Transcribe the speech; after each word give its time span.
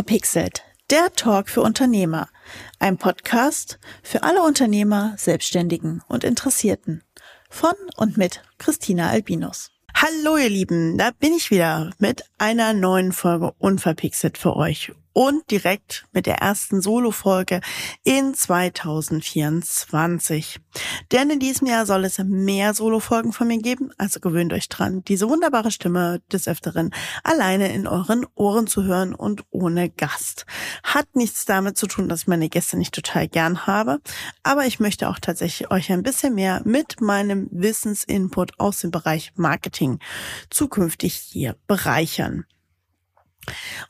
Unverpixelt, 0.00 0.62
der 0.88 1.12
Talk 1.12 1.50
für 1.50 1.60
Unternehmer. 1.60 2.30
Ein 2.78 2.96
Podcast 2.96 3.78
für 4.02 4.22
alle 4.22 4.42
Unternehmer, 4.42 5.12
Selbstständigen 5.18 6.02
und 6.08 6.24
Interessierten. 6.24 7.04
Von 7.50 7.74
und 7.98 8.16
mit 8.16 8.42
Christina 8.56 9.10
Albinus. 9.10 9.72
Hallo 9.94 10.38
ihr 10.38 10.48
Lieben, 10.48 10.96
da 10.96 11.10
bin 11.10 11.34
ich 11.34 11.50
wieder 11.50 11.90
mit 11.98 12.24
einer 12.38 12.72
neuen 12.72 13.12
Folge 13.12 13.52
Unverpixelt 13.58 14.38
für 14.38 14.56
euch 14.56 14.90
und 15.12 15.50
direkt 15.50 16.06
mit 16.12 16.26
der 16.26 16.36
ersten 16.36 16.80
Solo-Folge 16.80 17.60
in 18.04 18.34
2024. 18.34 20.60
Denn 21.12 21.30
in 21.30 21.40
diesem 21.40 21.66
Jahr 21.66 21.86
soll 21.86 22.04
es 22.04 22.18
mehr 22.18 22.74
Solo-Folgen 22.74 23.32
von 23.32 23.48
mir 23.48 23.58
geben, 23.58 23.90
also 23.98 24.20
gewöhnt 24.20 24.52
euch 24.52 24.68
dran, 24.68 25.02
diese 25.04 25.28
wunderbare 25.28 25.70
Stimme 25.70 26.20
des 26.32 26.48
Öfteren 26.48 26.90
alleine 27.24 27.72
in 27.72 27.86
euren 27.86 28.26
Ohren 28.34 28.66
zu 28.66 28.84
hören 28.84 29.14
und 29.14 29.44
ohne 29.50 29.90
Gast. 29.90 30.46
Hat 30.84 31.06
nichts 31.14 31.44
damit 31.44 31.76
zu 31.76 31.86
tun, 31.86 32.08
dass 32.08 32.22
ich 32.22 32.28
meine 32.28 32.48
Gäste 32.48 32.76
nicht 32.76 32.94
total 32.94 33.28
gern 33.28 33.66
habe, 33.66 34.00
aber 34.42 34.66
ich 34.66 34.80
möchte 34.80 35.08
auch 35.08 35.18
tatsächlich 35.18 35.70
euch 35.70 35.92
ein 35.92 36.02
bisschen 36.02 36.34
mehr 36.34 36.62
mit 36.64 37.00
meinem 37.00 37.48
Wissensinput 37.50 38.58
aus 38.58 38.80
dem 38.80 38.90
Bereich 38.90 39.32
Marketing 39.36 39.98
zukünftig 40.50 41.14
hier 41.14 41.56
bereichern. 41.66 42.44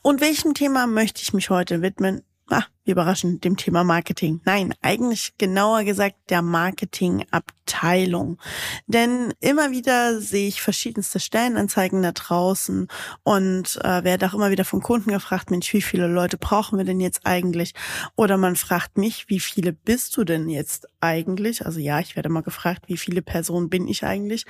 Und 0.01 0.21
welchem 0.21 0.53
Thema 0.53 0.87
möchte 0.87 1.21
ich 1.21 1.33
mich 1.33 1.49
heute 1.49 1.81
widmen? 1.81 2.23
Ah, 2.53 2.65
überraschend, 2.83 3.45
dem 3.45 3.55
Thema 3.55 3.85
Marketing. 3.85 4.41
Nein, 4.43 4.73
eigentlich 4.81 5.37
genauer 5.37 5.85
gesagt 5.85 6.17
der 6.29 6.41
Marketingabteilung. 6.41 8.41
Denn 8.87 9.33
immer 9.39 9.71
wieder 9.71 10.19
sehe 10.19 10.49
ich 10.49 10.61
verschiedenste 10.61 11.21
Stellenanzeigen 11.21 12.01
da 12.01 12.11
draußen 12.11 12.89
und 13.23 13.79
äh, 13.85 14.03
werde 14.03 14.27
auch 14.27 14.33
immer 14.33 14.51
wieder 14.51 14.65
von 14.65 14.81
Kunden 14.81 15.11
gefragt, 15.11 15.49
Mensch, 15.49 15.73
wie 15.73 15.81
viele 15.81 16.07
Leute 16.07 16.37
brauchen 16.37 16.77
wir 16.77 16.83
denn 16.83 16.99
jetzt 16.99 17.25
eigentlich? 17.25 17.73
Oder 18.17 18.35
man 18.35 18.57
fragt 18.57 18.97
mich, 18.97 19.29
wie 19.29 19.39
viele 19.39 19.71
bist 19.71 20.17
du 20.17 20.25
denn 20.25 20.49
jetzt 20.49 20.89
eigentlich? 20.99 21.65
Also 21.65 21.79
ja, 21.79 22.01
ich 22.01 22.17
werde 22.17 22.27
mal 22.27 22.43
gefragt, 22.43 22.83
wie 22.87 22.97
viele 22.97 23.21
Personen 23.21 23.69
bin 23.69 23.87
ich 23.87 24.03
eigentlich? 24.03 24.45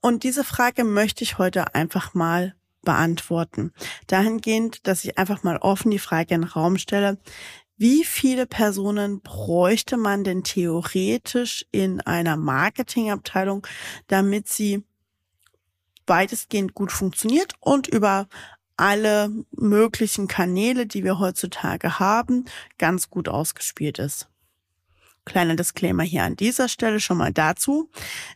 Und 0.00 0.24
diese 0.24 0.42
Frage 0.42 0.82
möchte 0.82 1.22
ich 1.22 1.38
heute 1.38 1.72
einfach 1.76 2.14
mal 2.14 2.56
beantworten. 2.84 3.72
Dahingehend, 4.06 4.86
dass 4.86 5.04
ich 5.04 5.18
einfach 5.18 5.42
mal 5.42 5.56
offen 5.58 5.90
die 5.90 5.98
Frage 5.98 6.34
in 6.34 6.42
den 6.42 6.50
Raum 6.50 6.78
stelle, 6.78 7.18
wie 7.76 8.04
viele 8.04 8.46
Personen 8.46 9.20
bräuchte 9.20 9.96
man 9.96 10.22
denn 10.22 10.44
theoretisch 10.44 11.66
in 11.72 12.00
einer 12.00 12.36
Marketingabteilung, 12.36 13.66
damit 14.06 14.48
sie 14.48 14.84
weitestgehend 16.06 16.74
gut 16.74 16.92
funktioniert 16.92 17.54
und 17.60 17.88
über 17.88 18.28
alle 18.76 19.30
möglichen 19.52 20.28
Kanäle, 20.28 20.86
die 20.86 21.04
wir 21.04 21.18
heutzutage 21.18 21.98
haben, 21.98 22.44
ganz 22.78 23.10
gut 23.10 23.28
ausgespielt 23.28 23.98
ist. 23.98 24.28
Kleiner 25.24 25.56
Disclaimer 25.56 26.02
hier 26.02 26.24
an 26.24 26.36
dieser 26.36 26.68
Stelle 26.68 27.00
schon 27.00 27.16
mal 27.16 27.32
dazu. 27.32 27.90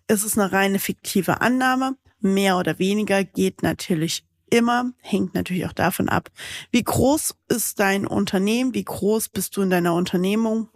Es 0.06 0.24
ist 0.24 0.38
eine 0.38 0.52
reine 0.52 0.78
fiktive 0.78 1.40
Annahme. 1.42 1.96
Mehr 2.20 2.56
oder 2.56 2.78
weniger 2.78 3.24
geht 3.24 3.62
natürlich 3.62 4.24
immer, 4.50 4.92
hängt 5.00 5.34
natürlich 5.34 5.66
auch 5.66 5.72
davon 5.72 6.08
ab, 6.08 6.30
wie 6.70 6.82
groß 6.82 7.34
ist 7.48 7.80
dein 7.80 8.06
Unternehmen, 8.06 8.74
wie 8.74 8.84
groß 8.84 9.28
bist 9.28 9.56
du 9.56 9.62
in 9.62 9.70
deiner 9.70 9.94
Unternehmung 9.94 10.68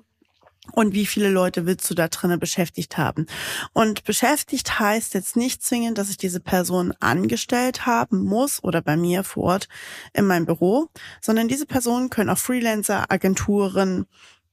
und 0.70 0.94
wie 0.94 1.06
viele 1.06 1.28
Leute 1.28 1.66
willst 1.66 1.90
du 1.90 1.94
da 1.94 2.08
drinnen 2.08 2.38
beschäftigt 2.38 2.96
haben. 2.96 3.26
Und 3.72 4.04
beschäftigt 4.04 4.78
heißt 4.78 5.14
jetzt 5.14 5.36
nicht 5.36 5.62
zwingend, 5.62 5.98
dass 5.98 6.10
ich 6.10 6.16
diese 6.16 6.40
Person 6.40 6.94
angestellt 7.00 7.84
haben 7.84 8.22
muss 8.22 8.62
oder 8.62 8.80
bei 8.80 8.96
mir 8.96 9.24
vor 9.24 9.44
Ort 9.44 9.68
in 10.12 10.26
meinem 10.26 10.46
Büro, 10.46 10.88
sondern 11.20 11.48
diese 11.48 11.66
Personen 11.66 12.10
können 12.10 12.30
auch 12.30 12.38
Freelancer, 12.38 13.10
Agenturen, 13.10 14.06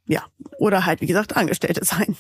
ja, 0.08 0.26
oder 0.58 0.86
halt, 0.86 1.02
wie 1.02 1.08
gesagt, 1.08 1.36
Angestellte 1.36 1.86
sein. 1.86 2.18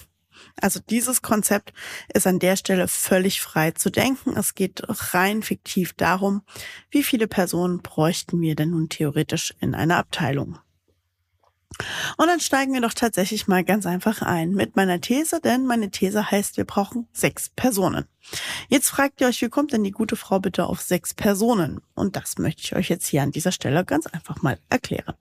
Also 0.62 0.80
dieses 0.80 1.22
Konzept 1.22 1.74
ist 2.14 2.28
an 2.28 2.40
der 2.40 2.56
Stelle 2.56 2.88
völlig 2.88 3.42
frei 3.42 3.72
zu 3.72 3.90
denken. 3.90 4.36
Es 4.38 4.56
geht 4.56 4.84
rein 5.14 5.44
fiktiv 5.44 5.94
darum, 5.94 6.42
wie 6.92 7.04
viele 7.04 7.28
Personen 7.28 7.82
bräuchten 7.82 8.42
wir 8.42 8.56
denn 8.56 8.72
nun 8.72 8.90
theoretisch 8.90 9.54
in 9.60 9.76
einer 9.76 9.98
Abteilung. 9.98 10.60
Und 12.18 12.28
dann 12.28 12.40
steigen 12.40 12.74
wir 12.74 12.82
doch 12.82 12.94
tatsächlich 12.94 13.48
mal 13.48 13.64
ganz 13.64 13.86
einfach 13.86 14.22
ein 14.22 14.52
mit 14.52 14.76
meiner 14.76 15.00
These, 15.00 15.40
denn 15.40 15.66
meine 15.66 15.92
These 15.92 16.30
heißt, 16.30 16.58
wir 16.58 16.66
brauchen 16.66 17.08
sechs 17.14 17.50
Personen. 17.50 18.06
Jetzt 18.68 18.90
fragt 18.90 19.22
ihr 19.22 19.28
euch, 19.28 19.42
wie 19.42 19.50
kommt 19.50 19.72
denn 19.72 19.84
die 19.84 19.92
gute 19.92 20.16
Frau 20.16 20.40
bitte 20.40 20.66
auf 20.66 20.82
sechs 20.82 21.14
Personen? 21.14 21.80
Und 21.96 22.16
das 22.16 22.38
möchte 22.38 22.64
ich 22.64 22.76
euch 22.76 22.90
jetzt 22.90 23.08
hier 23.08 23.22
an 23.22 23.32
dieser 23.32 23.52
Stelle 23.52 23.86
ganz 23.86 24.08
einfach 24.08 24.42
mal 24.42 24.60
erklären. 24.70 25.16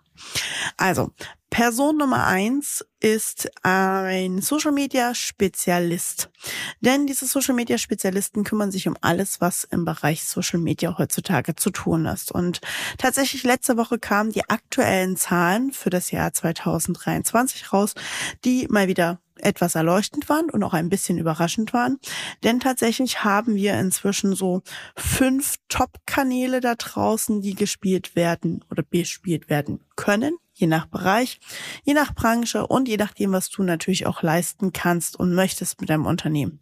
Also, 0.76 1.12
Person 1.50 1.96
Nummer 1.96 2.26
eins 2.26 2.84
ist 3.00 3.50
ein 3.62 4.42
Social 4.42 4.72
Media 4.72 5.14
Spezialist. 5.14 6.30
Denn 6.80 7.06
diese 7.06 7.26
Social 7.26 7.54
Media 7.54 7.78
Spezialisten 7.78 8.44
kümmern 8.44 8.70
sich 8.70 8.86
um 8.86 8.96
alles, 9.00 9.40
was 9.40 9.64
im 9.64 9.84
Bereich 9.84 10.24
Social 10.24 10.58
Media 10.58 10.98
heutzutage 10.98 11.56
zu 11.56 11.70
tun 11.70 12.04
ist. 12.04 12.32
Und 12.32 12.60
tatsächlich 12.98 13.44
letzte 13.44 13.76
Woche 13.76 13.98
kamen 13.98 14.30
die 14.30 14.48
aktuellen 14.48 15.16
Zahlen 15.16 15.72
für 15.72 15.90
das 15.90 16.10
Jahr 16.10 16.32
2023 16.32 17.72
raus, 17.72 17.94
die 18.44 18.66
mal 18.68 18.88
wieder 18.88 19.20
etwas 19.42 19.74
erleuchtend 19.74 20.28
waren 20.28 20.50
und 20.50 20.62
auch 20.62 20.74
ein 20.74 20.88
bisschen 20.88 21.18
überraschend 21.18 21.72
waren. 21.72 21.98
Denn 22.44 22.60
tatsächlich 22.60 23.24
haben 23.24 23.54
wir 23.54 23.74
inzwischen 23.78 24.34
so 24.34 24.62
fünf 24.96 25.56
Top-Kanäle 25.68 26.60
da 26.60 26.74
draußen, 26.74 27.40
die 27.40 27.54
gespielt 27.54 28.16
werden 28.16 28.64
oder 28.70 28.82
bespielt 28.82 29.48
werden 29.48 29.80
können, 29.96 30.36
je 30.54 30.66
nach 30.66 30.86
Bereich, 30.86 31.40
je 31.84 31.94
nach 31.94 32.14
Branche 32.14 32.66
und 32.66 32.88
je 32.88 32.96
nachdem, 32.96 33.32
was 33.32 33.50
du 33.50 33.62
natürlich 33.62 34.06
auch 34.06 34.22
leisten 34.22 34.72
kannst 34.72 35.18
und 35.18 35.34
möchtest 35.34 35.80
mit 35.80 35.90
deinem 35.90 36.06
Unternehmen. 36.06 36.60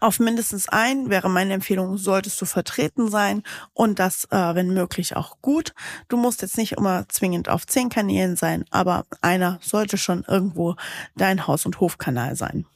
Auf 0.00 0.18
mindestens 0.18 0.68
ein 0.68 1.10
wäre 1.10 1.28
meine 1.28 1.54
Empfehlung, 1.54 1.98
solltest 1.98 2.40
du 2.40 2.46
vertreten 2.46 3.10
sein 3.10 3.42
und 3.72 3.98
das, 3.98 4.24
äh, 4.30 4.54
wenn 4.54 4.72
möglich, 4.72 5.16
auch 5.16 5.38
gut. 5.42 5.74
Du 6.08 6.16
musst 6.16 6.42
jetzt 6.42 6.58
nicht 6.58 6.72
immer 6.72 7.08
zwingend 7.08 7.48
auf 7.48 7.66
zehn 7.66 7.88
Kanälen 7.88 8.36
sein, 8.36 8.64
aber 8.70 9.04
einer 9.20 9.58
sollte 9.62 9.98
schon 9.98 10.24
irgendwo 10.26 10.76
dein 11.16 11.46
Haus- 11.46 11.66
und 11.66 11.80
Hofkanal 11.80 12.36
sein. 12.36 12.66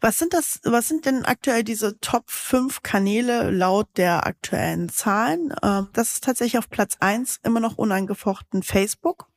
Was 0.00 0.18
sind 0.18 0.32
das, 0.32 0.60
was 0.64 0.88
sind 0.88 1.06
denn 1.06 1.24
aktuell 1.24 1.64
diese 1.64 1.98
Top 2.00 2.30
5 2.30 2.82
Kanäle 2.82 3.50
laut 3.50 3.88
der 3.96 4.26
aktuellen 4.26 4.88
Zahlen? 4.88 5.52
Ähm, 5.62 5.88
das 5.92 6.14
ist 6.14 6.24
tatsächlich 6.24 6.58
auf 6.58 6.70
Platz 6.70 6.96
eins 7.00 7.40
immer 7.42 7.60
noch 7.60 7.76
unangefochten 7.76 8.62
Facebook. 8.62 9.28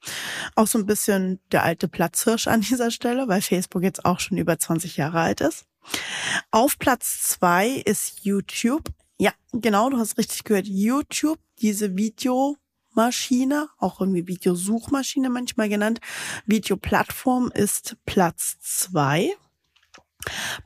Auch 0.56 0.67
so 0.67 0.78
ein 0.78 0.85
bisschen 0.85 1.40
der 1.51 1.63
alte 1.63 1.88
Platzhirsch 1.88 2.47
an 2.47 2.61
dieser 2.61 2.91
Stelle, 2.91 3.28
weil 3.28 3.41
Facebook 3.41 3.84
jetzt 3.84 4.06
auch 4.06 4.19
schon 4.19 4.38
über 4.38 4.57
20 4.57 4.97
Jahre 4.97 5.19
alt 5.19 5.41
ist. 5.41 5.66
Auf 6.51 6.79
Platz 6.79 7.23
zwei 7.23 7.69
ist 7.85 8.23
YouTube. 8.23 8.90
Ja, 9.17 9.34
genau, 9.51 9.90
du 9.90 9.97
hast 9.97 10.17
richtig 10.17 10.44
gehört. 10.44 10.67
YouTube, 10.67 11.40
diese 11.62 11.97
Videomaschine, 11.97 13.69
auch 13.78 14.00
irgendwie 14.00 14.28
Videosuchmaschine 14.28 15.29
manchmal 15.29 15.69
genannt. 15.69 16.00
Videoplattform 16.45 17.51
ist 17.53 17.97
Platz 18.06 18.57
zwei. 18.62 19.31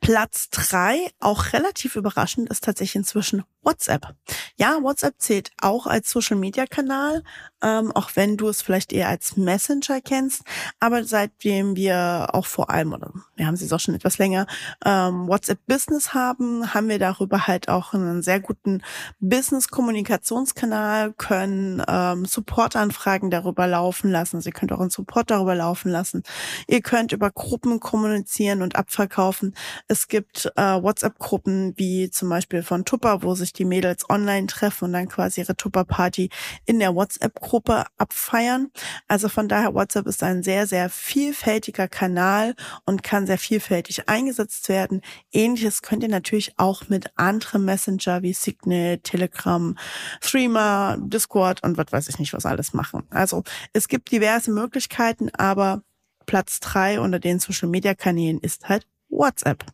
Platz 0.02 0.50
drei, 0.50 1.12
auch 1.20 1.54
relativ 1.54 1.96
überraschend, 1.96 2.50
ist 2.50 2.64
tatsächlich 2.64 2.96
inzwischen 2.96 3.44
WhatsApp. 3.64 4.16
Ja, 4.58 4.78
WhatsApp 4.82 5.16
zählt 5.18 5.52
auch 5.62 5.88
als 5.88 6.10
Social-Media-Kanal, 6.10 7.24
ähm, 7.62 7.92
auch 7.94 8.12
wenn 8.16 8.38
du 8.38 8.50
es 8.50 8.62
vielleicht 8.62 8.94
eher 8.94 9.10
als 9.10 9.38
Messenger 9.38 10.02
kennst. 10.02 10.44
Aber 10.80 11.04
seitdem 11.04 11.76
wir 11.76 12.30
auch 12.34 12.46
vor 12.46 12.70
allem, 12.70 12.94
oder 12.94 13.12
wir 13.36 13.48
haben 13.48 13.56
sie 13.56 13.74
auch 13.74 13.80
schon 13.80 13.96
etwas 13.96 14.18
länger, 14.18 14.48
ähm, 14.86 15.28
WhatsApp 15.28 15.60
Business 15.66 16.14
haben, 16.14 16.74
haben 16.74 16.90
wir 16.90 17.00
darüber 17.00 17.48
halt 17.48 17.70
auch 17.70 17.94
einen 17.94 18.22
sehr 18.22 18.40
guten 18.40 18.82
Business-Kommunikationskanal, 19.20 21.14
können 21.14 21.82
ähm, 21.88 22.26
Support-Anfragen 22.26 23.32
darüber 23.32 23.68
laufen 23.68 24.12
lassen. 24.12 24.42
Sie 24.42 24.52
könnt 24.52 24.72
auch 24.72 24.80
einen 24.80 24.90
Support 24.90 25.32
darüber 25.32 25.56
laufen 25.56 25.90
lassen. 25.90 26.24
Ihr 26.68 26.82
könnt 26.82 27.12
über 27.12 27.32
Gruppen 27.32 27.80
kommunizieren 27.80 28.62
und 28.62 28.76
abverkaufen. 28.76 29.56
Es 29.88 30.08
gibt 30.08 30.52
äh, 30.56 30.82
WhatsApp-Gruppen 30.82 31.74
wie 31.78 32.10
zum 32.10 32.30
Beispiel 32.30 32.64
von 32.64 32.86
Tupper, 32.86 33.24
wo 33.24 33.36
sich 33.36 33.53
die 33.54 33.66
Mädels 33.66 34.10
online 34.10 34.48
treffen 34.48 34.86
und 34.86 34.94
dann 34.94 35.08
quasi 35.08 35.42
ihre 35.42 35.56
Tupper-Party 35.56 36.30
in 36.66 36.80
der 36.80 36.96
WhatsApp-Gruppe 36.96 37.86
abfeiern. 37.98 38.72
Also 39.08 39.30
von 39.30 39.48
daher, 39.48 39.74
WhatsApp 39.74 40.08
ist 40.08 40.24
ein 40.24 40.44
sehr, 40.44 40.68
sehr 40.68 40.90
vielfältiger 40.90 41.88
Kanal 41.88 42.56
und 42.86 43.04
kann 43.04 43.28
sehr 43.28 43.38
vielfältig 43.38 44.10
eingesetzt 44.10 44.70
werden. 44.70 45.02
Ähnliches 45.32 45.82
könnt 45.82 46.04
ihr 46.04 46.10
natürlich 46.10 46.54
auch 46.58 46.90
mit 46.90 47.12
anderen 47.16 47.66
Messenger 47.66 48.22
wie 48.22 48.34
Signal, 48.34 48.98
Telegram, 49.00 49.78
Threema, 50.22 50.98
Discord 51.00 51.64
und 51.64 51.78
was 51.78 51.92
weiß 51.92 52.10
ich 52.10 52.20
nicht, 52.20 52.34
was 52.34 52.46
alles 52.46 52.74
machen. 52.74 53.04
Also 53.10 53.44
es 53.74 53.88
gibt 53.88 54.12
diverse 54.12 54.52
Möglichkeiten, 54.52 55.30
aber 55.36 55.84
Platz 56.26 56.60
drei 56.60 57.00
unter 57.00 57.20
den 57.20 57.40
Social 57.40 57.70
Media 57.70 57.94
Kanälen 57.94 58.40
ist 58.40 58.70
halt 58.70 58.88
WhatsApp. 59.10 59.66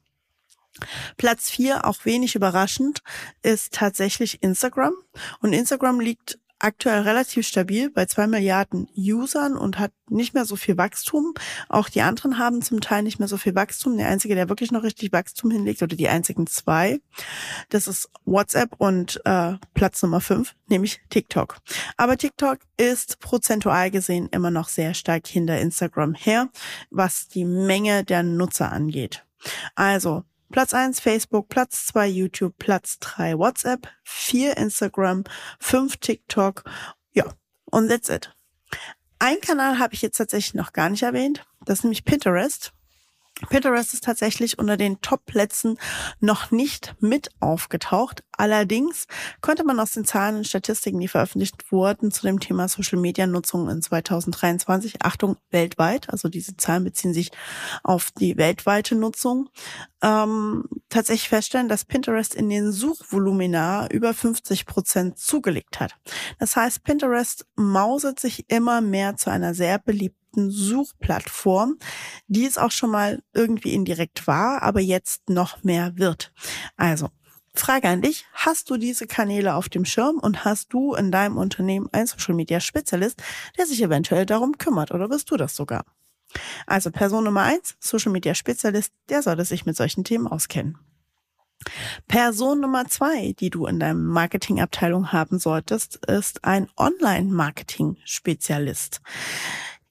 Platz 1.18 1.50
vier, 1.50 1.86
auch 1.86 2.06
wenig 2.06 2.36
überraschend, 2.36 3.02
ist 3.42 3.74
tatsächlich 3.74 4.42
Instagram. 4.42 4.94
Und 5.42 5.54
Instagram 5.54 6.00
liegt 6.00 6.40
aktuell 6.60 7.02
relativ 7.02 7.48
stabil 7.48 7.90
bei 7.90 8.06
zwei 8.06 8.28
Milliarden 8.28 8.88
Usern 8.96 9.56
und 9.58 9.80
hat 9.80 9.92
nicht 10.10 10.34
mehr 10.34 10.46
so 10.46 10.56
viel 10.56 10.78
Wachstum. 10.78 11.34
Auch 11.70 11.90
die 11.90 12.02
anderen 12.02 12.38
haben 12.38 12.62
zum 12.62 12.82
Teil 12.82 13.04
nicht 13.04 13.20
mehr 13.20 13.28
so 13.28 13.38
viel 13.38 13.56
Wachstum. 13.56 13.98
Der 13.98 14.10
einzige, 14.10 14.36
der 14.36 14.50
wirklich 14.50 14.72
noch 14.72 14.84
richtig 14.84 15.14
Wachstum 15.14 15.52
hinlegt, 15.52 15.82
oder 15.82 15.96
die 15.96 16.10
einzigen 16.10 16.48
zwei, 16.48 17.00
das 17.70 17.88
ist 17.88 18.10
WhatsApp 18.26 18.76
und 18.78 19.22
äh, 19.26 19.54
Platz 19.74 20.04
Nummer 20.04 20.22
fünf, 20.22 20.56
nämlich 20.68 21.00
TikTok. 21.10 21.58
Aber 21.96 22.18
TikTok 22.18 22.60
ist 22.78 23.20
prozentual 23.20 23.90
gesehen 23.90 24.28
immer 24.32 24.52
noch 24.52 24.68
sehr 24.68 24.94
stark 24.94 25.28
hinter 25.28 25.60
Instagram 25.60 26.14
her, 26.14 26.50
was 26.90 27.28
die 27.28 27.46
Menge 27.46 28.04
der 28.04 28.24
Nutzer 28.24 28.72
angeht. 28.72 29.26
Also 29.76 30.26
Platz 30.52 30.74
eins 30.74 31.00
Facebook, 31.00 31.48
Platz 31.50 31.86
zwei 31.86 32.08
YouTube, 32.08 32.58
Platz 32.58 32.98
drei 33.00 33.38
WhatsApp, 33.38 33.88
vier 34.04 34.58
Instagram, 34.58 35.24
fünf 35.60 35.98
TikTok. 35.98 36.64
Ja, 37.14 37.26
und 37.66 37.90
that's 37.90 38.10
it. 38.10 38.34
Ein 39.20 39.42
Kanal 39.42 39.80
habe 39.80 39.94
ich 39.94 40.02
jetzt 40.02 40.18
tatsächlich 40.18 40.54
noch 40.54 40.74
gar 40.74 40.90
nicht 40.90 41.04
erwähnt. 41.04 41.46
Das 41.66 41.80
ist 41.80 41.84
nämlich 41.84 42.06
Pinterest. 42.06 42.74
Pinterest 43.48 43.94
ist 43.94 44.04
tatsächlich 44.04 44.60
unter 44.60 44.76
den 44.76 45.00
Top-Plätzen 45.02 45.78
noch 46.20 46.52
nicht 46.52 46.96
mit 47.00 47.30
aufgetaucht. 47.40 48.24
Allerdings 48.34 49.08
konnte 49.42 49.64
man 49.64 49.80
aus 49.80 49.92
den 49.92 50.06
Zahlen 50.06 50.38
und 50.38 50.48
Statistiken, 50.48 51.00
die 51.00 51.08
veröffentlicht 51.08 51.72
wurden, 51.72 52.12
zu 52.12 52.26
dem 52.26 52.40
Thema 52.40 52.68
Social-Media-Nutzung 52.68 53.70
in 53.70 53.82
2023, 53.82 55.02
Achtung, 55.04 55.38
weltweit, 55.52 56.10
also 56.10 56.28
diese 56.30 56.58
Zahlen 56.58 56.84
beziehen 56.84 57.14
sich 57.14 57.32
auf 57.84 58.12
die 58.12 58.38
weltweite 58.38 58.96
Nutzung, 58.96 59.50
ähm, 60.02 60.66
tatsächlich 60.90 61.30
feststellen, 61.30 61.70
dass 61.70 61.86
Pinterest 61.86 62.34
in 62.36 62.50
den 62.50 62.72
Suchvolumina 62.72 63.88
über 63.90 64.14
50 64.14 64.66
Prozent 64.66 65.18
zugelegt 65.18 65.80
hat. 65.80 65.96
Das 66.40 66.56
heißt, 66.56 66.84
Pinterest 66.84 67.46
mauset 67.56 68.20
sich 68.20 68.50
immer 68.50 68.82
mehr 68.82 69.18
zu 69.18 69.30
einer 69.30 69.54
sehr 69.54 69.80
beliebten 69.80 70.19
beliebten 70.30 70.52
Suchplattform, 70.52 71.78
die 72.28 72.46
es 72.46 72.58
auch 72.58 72.72
schon 72.72 72.92
mal 72.92 73.22
irgendwie 73.34 73.74
indirekt 73.74 74.28
war, 74.28 74.62
aber 74.62 74.80
jetzt 74.80 75.30
noch 75.30 75.64
mehr 75.64 75.98
wird. 75.98 76.32
Also, 76.78 77.10
Frage 77.54 77.90
an 77.90 78.02
dich, 78.02 78.26
hast 78.34 78.70
du 78.70 78.78
diese 78.78 79.08
Kanäle 79.08 79.56
auf 79.56 79.70
dem 79.70 79.86
Schirm 79.86 80.20
und 80.20 80.46
hast 80.46 80.72
du 80.72 80.94
in 80.94 81.12
deinem 81.12 81.38
Unternehmen 81.38 81.90
einen 81.92 82.08
Social 82.08 82.36
Media 82.36 82.60
Spezialist, 82.60 83.22
der 83.58 83.66
sich 83.66 83.82
eventuell 83.82 84.26
darum 84.26 84.58
kümmert 84.58 84.92
oder 84.92 85.10
bist 85.10 85.32
du 85.32 85.38
das 85.38 85.56
sogar? 85.56 85.84
Also 86.68 86.92
Person 86.92 87.24
Nummer 87.24 87.42
eins, 87.42 87.76
Social 87.80 88.12
Media 88.12 88.36
Spezialist, 88.36 88.94
der 89.10 89.24
sollte 89.24 89.46
sich 89.46 89.66
mit 89.66 89.76
solchen 89.76 90.04
Themen 90.04 90.28
auskennen. 90.28 90.78
Person 92.08 92.62
Nummer 92.62 92.88
zwei, 92.88 93.34
die 93.38 93.50
du 93.50 93.66
in 93.66 93.82
deinem 93.82 94.06
Marketingabteilung 94.06 95.12
haben 95.12 95.40
solltest, 95.40 95.98
ist 96.06 96.46
ein 96.46 96.70
Online-Marketing-Spezialist. 96.78 99.02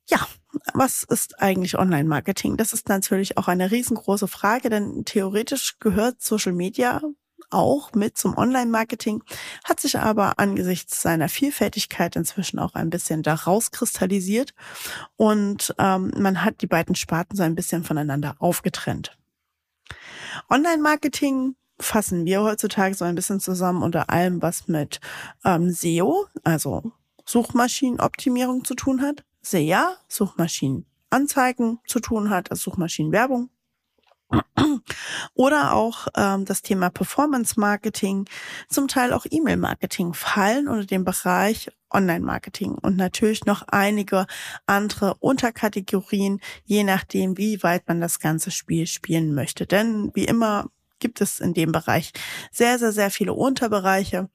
Ja, 0.08 0.26
was 0.72 1.02
ist 1.02 1.40
eigentlich 1.40 1.78
Online-Marketing? 1.78 2.56
Das 2.56 2.72
ist 2.72 2.88
natürlich 2.88 3.36
auch 3.36 3.48
eine 3.48 3.70
riesengroße 3.70 4.28
Frage, 4.28 4.70
denn 4.70 5.04
theoretisch 5.04 5.78
gehört 5.78 6.22
Social 6.22 6.52
Media 6.52 7.02
auch 7.50 7.92
mit 7.92 8.16
zum 8.16 8.36
Online-Marketing, 8.36 9.22
hat 9.64 9.80
sich 9.80 9.98
aber 9.98 10.38
angesichts 10.38 11.02
seiner 11.02 11.28
Vielfältigkeit 11.28 12.16
inzwischen 12.16 12.58
auch 12.58 12.74
ein 12.74 12.90
bisschen 12.90 13.22
daraus 13.22 13.70
kristallisiert 13.70 14.54
und 15.16 15.74
ähm, 15.78 16.12
man 16.16 16.44
hat 16.44 16.60
die 16.60 16.66
beiden 16.66 16.94
Sparten 16.94 17.36
so 17.36 17.42
ein 17.42 17.54
bisschen 17.54 17.84
voneinander 17.84 18.36
aufgetrennt. 18.38 19.16
Online-Marketing 20.50 21.54
fassen 21.80 22.26
wir 22.26 22.42
heutzutage 22.42 22.94
so 22.94 23.04
ein 23.04 23.14
bisschen 23.14 23.40
zusammen 23.40 23.82
unter 23.82 24.10
allem, 24.10 24.42
was 24.42 24.68
mit 24.68 25.00
ähm, 25.44 25.70
SEO, 25.70 26.26
also 26.44 26.92
Suchmaschinenoptimierung 27.24 28.64
zu 28.64 28.74
tun 28.74 29.02
hat, 29.02 29.24
sehr 29.40 29.96
Suchmaschinenanzeigen 30.08 31.80
zu 31.86 32.00
tun 32.00 32.30
hat, 32.30 32.50
also 32.50 32.70
Suchmaschinenwerbung. 32.70 33.50
Oder 35.34 35.72
auch 35.74 36.08
ähm, 36.14 36.44
das 36.44 36.60
Thema 36.62 36.90
Performance 36.90 37.58
Marketing, 37.58 38.26
zum 38.68 38.86
Teil 38.86 39.12
auch 39.12 39.24
E-Mail 39.30 39.56
Marketing 39.56 40.12
fallen 40.12 40.68
unter 40.68 40.84
den 40.84 41.04
Bereich 41.04 41.70
Online 41.90 42.24
Marketing 42.24 42.72
und 42.72 42.96
natürlich 42.96 43.46
noch 43.46 43.62
einige 43.68 44.26
andere 44.66 45.14
Unterkategorien, 45.20 46.40
je 46.64 46.84
nachdem, 46.84 47.38
wie 47.38 47.62
weit 47.62 47.88
man 47.88 48.02
das 48.02 48.20
ganze 48.20 48.50
Spiel 48.50 48.86
spielen 48.86 49.34
möchte. 49.34 49.66
Denn 49.66 50.10
wie 50.14 50.26
immer 50.26 50.66
gibt 50.98 51.20
es 51.20 51.40
in 51.40 51.54
dem 51.54 51.72
Bereich 51.72 52.12
sehr, 52.50 52.78
sehr, 52.78 52.92
sehr 52.92 53.10
viele 53.10 53.32
Unterbereiche. 53.32 54.28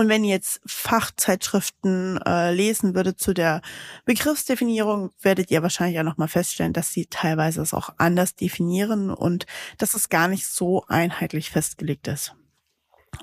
Und 0.00 0.08
wenn 0.08 0.24
ihr 0.24 0.30
jetzt 0.30 0.62
Fachzeitschriften 0.64 2.18
äh, 2.24 2.54
lesen 2.54 2.94
würdet 2.94 3.20
zu 3.20 3.34
der 3.34 3.60
Begriffsdefinierung, 4.06 5.10
werdet 5.20 5.50
ihr 5.50 5.62
wahrscheinlich 5.62 6.00
auch 6.00 6.04
nochmal 6.04 6.26
feststellen, 6.26 6.72
dass 6.72 6.90
sie 6.90 7.04
teilweise 7.04 7.60
es 7.60 7.74
auch 7.74 7.92
anders 7.98 8.34
definieren 8.34 9.10
und 9.10 9.44
dass 9.76 9.92
es 9.92 10.08
gar 10.08 10.26
nicht 10.26 10.46
so 10.46 10.86
einheitlich 10.88 11.50
festgelegt 11.50 12.08
ist. 12.08 12.34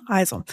Also, 0.05 0.43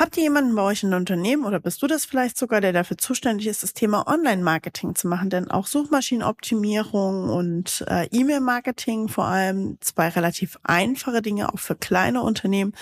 Habt 0.00 0.16
ihr 0.16 0.22
jemanden 0.22 0.54
bei 0.54 0.62
euch 0.62 0.82
in 0.82 0.94
Unternehmen 0.94 1.44
oder 1.44 1.60
bist 1.60 1.82
du 1.82 1.86
das 1.86 2.06
vielleicht 2.06 2.38
sogar, 2.38 2.62
der 2.62 2.72
dafür 2.72 2.96
zuständig 2.96 3.46
ist, 3.48 3.62
das 3.62 3.74
Thema 3.74 4.08
Online-Marketing 4.08 4.94
zu 4.94 5.08
machen? 5.08 5.28
Denn 5.28 5.50
auch 5.50 5.66
Suchmaschinenoptimierung 5.66 7.28
und 7.28 7.84
äh, 7.86 8.06
E-Mail-Marketing, 8.10 9.08
vor 9.08 9.26
allem 9.26 9.76
zwei 9.80 10.08
relativ 10.08 10.58
einfache 10.62 11.20
Dinge, 11.20 11.52
auch 11.52 11.58
für 11.58 11.74
kleine 11.74 12.22
Unternehmen, 12.22 12.72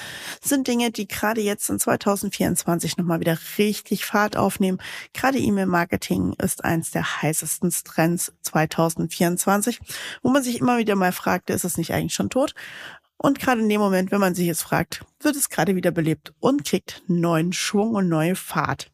sind 0.40 0.68
Dinge, 0.68 0.92
die 0.92 1.08
gerade 1.08 1.40
jetzt 1.40 1.68
in 1.70 1.80
2024 1.80 2.98
nochmal 2.98 3.18
wieder 3.18 3.36
richtig 3.58 4.06
Fahrt 4.06 4.36
aufnehmen. 4.36 4.78
Gerade 5.12 5.38
E-Mail-Marketing 5.38 6.34
ist 6.40 6.64
eins 6.64 6.92
der 6.92 7.20
heißesten 7.22 7.72
Trends 7.82 8.32
2024, 8.42 9.80
wo 10.22 10.30
man 10.30 10.44
sich 10.44 10.60
immer 10.60 10.78
wieder 10.78 10.94
mal 10.94 11.10
fragt, 11.10 11.50
ist 11.50 11.64
es 11.64 11.78
nicht 11.78 11.92
eigentlich 11.92 12.14
schon 12.14 12.30
tot? 12.30 12.54
Und 13.18 13.40
gerade 13.40 13.60
in 13.60 13.68
dem 13.68 13.80
Moment, 13.80 14.10
wenn 14.12 14.20
man 14.20 14.34
sich 14.34 14.48
es 14.48 14.62
fragt, 14.62 15.04
wird 15.20 15.36
es 15.36 15.50
gerade 15.50 15.74
wieder 15.74 15.90
belebt 15.90 16.32
und 16.40 16.64
kriegt 16.64 17.02
neuen 17.08 17.52
Schwung 17.52 17.94
und 17.94 18.08
neue 18.08 18.36
Fahrt. 18.36 18.90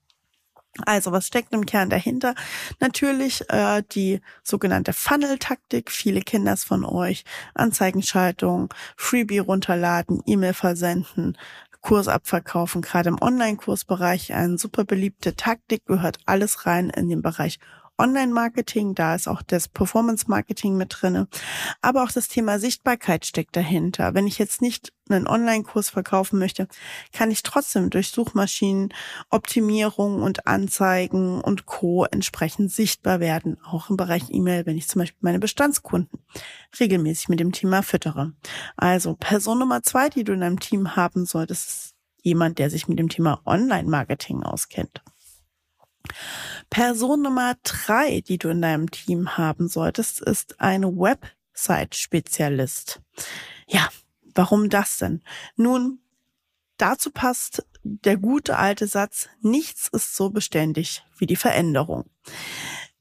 Also, 0.86 1.12
was 1.12 1.28
steckt 1.28 1.52
im 1.52 1.66
Kern 1.66 1.88
dahinter? 1.88 2.34
Natürlich 2.80 3.48
äh, 3.48 3.82
die 3.92 4.20
sogenannte 4.42 4.92
Funnel-Taktik. 4.92 5.90
Viele 5.90 6.20
kennen 6.20 6.46
das 6.46 6.64
von 6.64 6.84
euch. 6.84 7.24
Anzeigenschaltung, 7.54 8.74
Freebie 8.96 9.38
runterladen, 9.38 10.20
E-Mail 10.26 10.54
versenden, 10.54 11.38
Kurs 11.80 12.08
abverkaufen. 12.08 12.82
Gerade 12.82 13.10
im 13.10 13.22
Online-Kursbereich 13.22 14.32
eine 14.32 14.58
super 14.58 14.84
beliebte 14.84 15.36
Taktik, 15.36 15.84
gehört 15.86 16.18
alles 16.26 16.66
rein 16.66 16.90
in 16.90 17.08
den 17.08 17.22
Bereich 17.22 17.60
Online-Marketing, 17.98 18.94
da 18.94 19.14
ist 19.14 19.28
auch 19.28 19.42
das 19.42 19.68
Performance-Marketing 19.68 20.76
mit 20.76 20.96
drinne, 21.00 21.28
aber 21.80 22.02
auch 22.02 22.10
das 22.10 22.28
Thema 22.28 22.58
Sichtbarkeit 22.58 23.24
steckt 23.24 23.56
dahinter. 23.56 24.14
Wenn 24.14 24.26
ich 24.26 24.38
jetzt 24.38 24.62
nicht 24.62 24.92
einen 25.08 25.26
Online-Kurs 25.26 25.90
verkaufen 25.90 26.38
möchte, 26.38 26.66
kann 27.12 27.30
ich 27.30 27.42
trotzdem 27.42 27.90
durch 27.90 28.10
Suchmaschinen, 28.10 28.92
Optimierung 29.30 30.22
und 30.22 30.46
Anzeigen 30.46 31.40
und 31.40 31.66
Co. 31.66 32.04
entsprechend 32.04 32.72
sichtbar 32.72 33.20
werden, 33.20 33.58
auch 33.64 33.90
im 33.90 33.96
Bereich 33.96 34.24
E-Mail, 34.30 34.66
wenn 34.66 34.78
ich 34.78 34.88
zum 34.88 35.00
Beispiel 35.00 35.20
meine 35.20 35.38
Bestandskunden 35.38 36.18
regelmäßig 36.80 37.28
mit 37.28 37.40
dem 37.40 37.52
Thema 37.52 37.82
füttere. 37.82 38.32
Also 38.76 39.14
Person 39.14 39.58
Nummer 39.58 39.82
zwei, 39.82 40.08
die 40.08 40.24
du 40.24 40.32
in 40.32 40.40
deinem 40.40 40.58
Team 40.58 40.96
haben 40.96 41.26
solltest, 41.26 41.68
ist 41.68 41.94
jemand, 42.22 42.58
der 42.58 42.70
sich 42.70 42.88
mit 42.88 42.98
dem 42.98 43.08
Thema 43.08 43.40
Online-Marketing 43.44 44.42
auskennt. 44.42 45.02
Person 46.70 47.22
Nummer 47.22 47.56
drei, 47.62 48.20
die 48.20 48.38
du 48.38 48.48
in 48.48 48.62
deinem 48.62 48.90
Team 48.90 49.36
haben 49.36 49.68
solltest, 49.68 50.20
ist 50.20 50.60
ein 50.60 50.84
Website-Spezialist. 50.84 53.00
Ja, 53.66 53.88
warum 54.34 54.70
das 54.70 54.98
denn? 54.98 55.22
Nun, 55.56 55.98
dazu 56.76 57.10
passt 57.10 57.66
der 57.82 58.16
gute 58.16 58.56
alte 58.56 58.86
Satz, 58.86 59.28
nichts 59.40 59.88
ist 59.88 60.14
so 60.16 60.30
beständig 60.30 61.02
wie 61.18 61.26
die 61.26 61.36
Veränderung. 61.36 62.04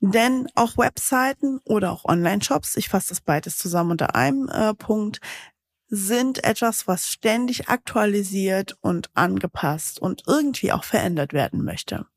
Denn 0.02 0.50
auch 0.56 0.78
Webseiten 0.78 1.62
oder 1.64 1.94
auch 1.94 2.04
Online-Shops, 2.04 2.76
ich 2.76 2.90
fasse 2.90 3.08
das 3.10 3.22
beides 3.22 3.58
zusammen 3.58 3.92
unter 3.92 4.16
einem 4.16 4.50
äh, 4.50 4.74
Punkt, 4.74 5.22
sind 5.96 6.44
etwas, 6.44 6.88
was 6.88 7.08
ständig 7.08 7.70
aktualisiert 7.70 8.76
und 8.82 9.12
angepasst 9.14 10.00
und 10.00 10.24
irgendwie 10.26 10.72
auch 10.72 10.84
verändert 10.84 11.34
werden 11.34 11.64
möchte. 11.64 12.08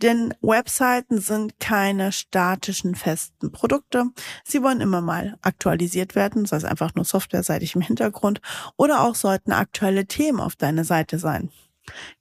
Denn 0.00 0.32
Webseiten 0.40 1.20
sind 1.20 1.60
keine 1.60 2.12
statischen, 2.12 2.94
festen 2.94 3.52
Produkte. 3.52 4.06
Sie 4.42 4.62
wollen 4.62 4.80
immer 4.80 5.02
mal 5.02 5.36
aktualisiert 5.42 6.14
werden, 6.14 6.46
sei 6.46 6.56
es 6.56 6.64
einfach 6.64 6.94
nur 6.94 7.04
softwareseitig 7.04 7.74
im 7.74 7.82
Hintergrund, 7.82 8.40
oder 8.78 9.02
auch 9.02 9.14
sollten 9.14 9.52
aktuelle 9.52 10.06
Themen 10.06 10.40
auf 10.40 10.56
deiner 10.56 10.84
Seite 10.84 11.18
sein. 11.18 11.50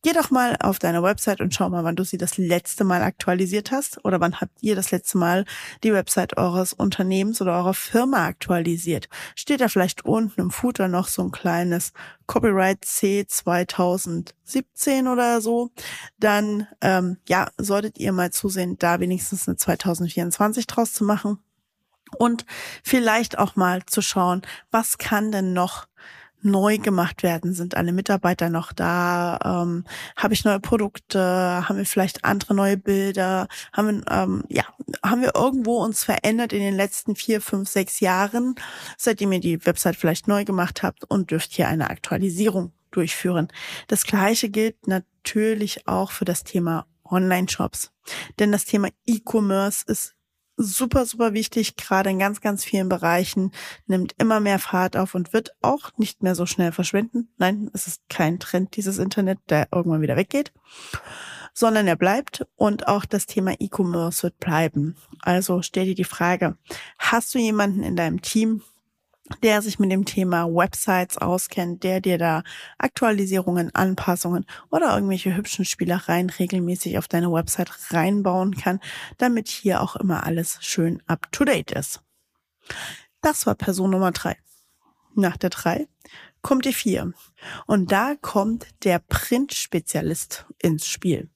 Geh 0.02 0.14
doch 0.14 0.32
mal 0.32 0.56
auf 0.62 0.80
deine 0.80 1.04
Website 1.04 1.42
und 1.42 1.54
schau 1.54 1.70
mal, 1.70 1.84
wann 1.84 1.96
du 1.96 2.04
sie 2.04 2.18
das 2.18 2.38
letzte 2.38 2.84
Mal 2.84 3.04
aktualisiert 3.04 3.72
hast 3.72 4.04
oder 4.06 4.20
wann 4.20 4.40
habt 4.40 4.58
ihr 4.62 4.76
das 4.76 4.92
letzte 4.92 5.18
Mal 5.18 5.46
die 5.84 5.94
Website 5.94 6.38
eures 6.38 6.74
Unternehmens 6.74 7.42
oder 7.42 7.58
eurer 7.58 7.74
Firma 7.74 8.26
aktualisiert. 8.26 9.10
Steht 9.36 9.62
da 9.62 9.68
vielleicht 9.68 10.06
unten 10.06 10.40
im 10.40 10.52
Footer 10.52 10.88
noch 10.88 11.08
so 11.08 11.22
ein 11.24 11.32
kleines 11.32 11.94
Copyright 12.28 12.86
C 12.86 13.26
2017 13.28 15.08
oder 15.08 15.42
so, 15.42 15.72
dann 16.18 16.68
ähm, 16.82 17.18
ja, 17.28 17.50
solltet 17.58 17.98
ihr 17.98 18.12
mal 18.12 18.32
zusehen, 18.32 18.78
da 18.78 19.00
wenigstens 19.00 19.48
eine 19.48 19.58
2024 19.58 20.68
draus 20.68 20.94
zu 20.94 21.04
machen. 21.04 21.40
Und 22.18 22.46
vielleicht 22.84 23.38
auch 23.38 23.56
mal 23.56 23.86
zu 23.86 24.02
schauen, 24.02 24.42
was 24.72 24.98
kann 24.98 25.32
denn 25.32 25.54
noch 25.54 25.88
neu 26.42 26.78
gemacht 26.78 27.24
werden? 27.24 27.54
Sind 27.54 27.76
alle 27.76 27.92
Mitarbeiter 27.92 28.50
noch 28.50 28.72
da? 28.74 29.40
Ähm, 29.44 29.86
Habe 30.16 30.34
ich 30.34 30.46
neue 30.46 30.60
Produkte? 30.60 31.20
Haben 31.20 31.78
wir 31.78 31.86
vielleicht 31.86 32.26
andere 32.26 32.54
neue 32.54 32.78
Bilder? 32.78 33.48
Haben 33.74 34.04
wir, 34.04 34.12
ähm, 34.12 34.44
ja, 34.48 34.64
haben 35.04 35.22
wir 35.22 35.36
irgendwo 35.36 35.84
uns 35.84 36.04
verändert 36.04 36.54
in 36.54 36.60
den 36.60 36.76
letzten 36.76 37.16
vier, 37.16 37.42
fünf, 37.42 37.70
sechs 37.70 38.00
Jahren, 38.00 38.56
seitdem 38.98 39.32
ihr 39.32 39.40
die 39.40 39.66
Website 39.66 39.96
vielleicht 39.96 40.28
neu 40.28 40.46
gemacht 40.46 40.84
habt 40.84 41.04
und 41.10 41.32
dürft 41.32 41.54
hier 41.54 41.68
eine 41.68 41.90
Aktualisierung 41.90 42.72
durchführen. 42.92 43.50
Das 43.88 44.04
gleiche 44.04 44.50
gilt 44.50 44.88
natürlich 44.88 45.88
auch 45.88 46.12
für 46.12 46.26
das 46.26 46.44
Thema 46.44 46.86
Online-Shops. 47.04 47.92
Denn 48.40 48.52
das 48.52 48.66
Thema 48.66 48.90
E-Commerce 49.06 49.84
ist 49.88 50.16
super, 50.60 51.06
super 51.06 51.34
wichtig, 51.34 51.78
gerade 51.78 52.10
in 52.10 52.20
ganz, 52.20 52.42
ganz 52.42 52.66
vielen 52.66 52.90
Bereichen, 52.90 53.52
nimmt 53.88 54.14
immer 54.18 54.42
mehr 54.42 54.60
Fahrt 54.60 54.98
auf 54.98 55.16
und 55.16 55.32
wird 55.32 55.52
auch 55.62 55.92
nicht 55.98 56.22
mehr 56.22 56.36
so 56.36 56.46
schnell 56.46 56.74
verschwinden. 56.74 57.30
Nein, 57.38 57.72
es 57.74 57.88
ist 57.88 58.02
kein 58.10 58.40
Trend, 58.40 58.76
dieses 58.76 58.98
Internet, 58.98 59.40
der 59.50 59.70
irgendwann 59.72 60.02
wieder 60.02 60.18
weggeht, 60.18 60.52
sondern 61.54 61.88
er 61.88 61.96
bleibt 61.96 62.46
und 62.58 62.88
auch 62.90 63.06
das 63.06 63.26
Thema 63.26 63.54
E-Commerce 63.58 64.24
wird 64.24 64.38
bleiben. 64.40 64.98
Also 65.22 65.62
stell 65.62 65.86
dir 65.86 65.96
die 65.96 66.04
Frage, 66.04 66.58
hast 66.98 67.34
du 67.34 67.40
jemanden 67.40 67.82
in 67.82 67.96
deinem 67.96 68.22
Team, 68.22 68.62
der 69.44 69.62
sich 69.62 69.80
mit 69.80 69.92
dem 69.92 70.06
Thema 70.06 70.46
Websites 70.46 71.18
auskennt, 71.18 71.84
der 71.84 72.02
dir 72.02 72.18
da 72.18 72.44
Aktualisierungen, 72.78 73.74
Anpassungen 73.74 74.46
oder 74.70 74.94
irgendwelche 74.94 75.36
hübschen 75.36 75.66
Spielereien 75.66 76.30
regelmäßig 76.30 76.98
auf 76.98 77.08
deine 77.08 77.32
Website 77.32 77.72
reinbauen 77.92 78.56
kann, 78.56 78.80
damit 79.18 79.48
hier 79.48 79.82
auch 79.82 79.96
immer 79.96 80.26
alles 80.26 80.58
schön 80.62 81.02
up 81.08 81.32
to 81.32 81.46
date 81.46 81.72
ist. 81.72 82.02
Das 83.22 83.46
war 83.46 83.56
Person 83.56 83.92
Nummer 83.92 84.12
drei. 84.12 84.38
Nach 85.16 85.38
der 85.38 85.50
drei 85.50 85.88
kommt 86.42 86.66
die 86.66 86.74
vier. 86.74 87.14
Und 87.66 87.92
da 87.92 88.16
kommt 88.22 88.68
der 88.84 89.00
Print-Spezialist 89.00 90.46
ins 90.62 90.88
Spiel 90.88 91.30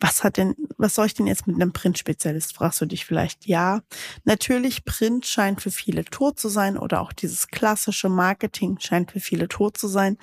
was 0.00 0.24
hat 0.24 0.36
denn, 0.36 0.54
was 0.78 0.94
soll 0.94 1.06
ich 1.06 1.14
denn 1.14 1.26
jetzt 1.26 1.46
mit 1.46 1.56
einem 1.56 1.72
Print-Spezialist, 1.72 2.54
fragst 2.54 2.80
du 2.80 2.86
dich 2.86 3.06
vielleicht. 3.06 3.46
Ja, 3.46 3.80
natürlich, 4.24 4.84
Print 4.84 5.26
scheint 5.26 5.60
für 5.62 5.70
viele 5.70 6.04
tot 6.04 6.38
zu 6.38 6.48
sein 6.48 6.76
oder 6.76 7.00
auch 7.00 7.12
dieses 7.12 7.48
klassische 7.48 8.08
Marketing 8.08 8.78
scheint 8.80 9.12
für 9.12 9.20
viele 9.20 9.48
tot 9.48 9.78
zu 9.78 9.88
sein. 9.88 10.18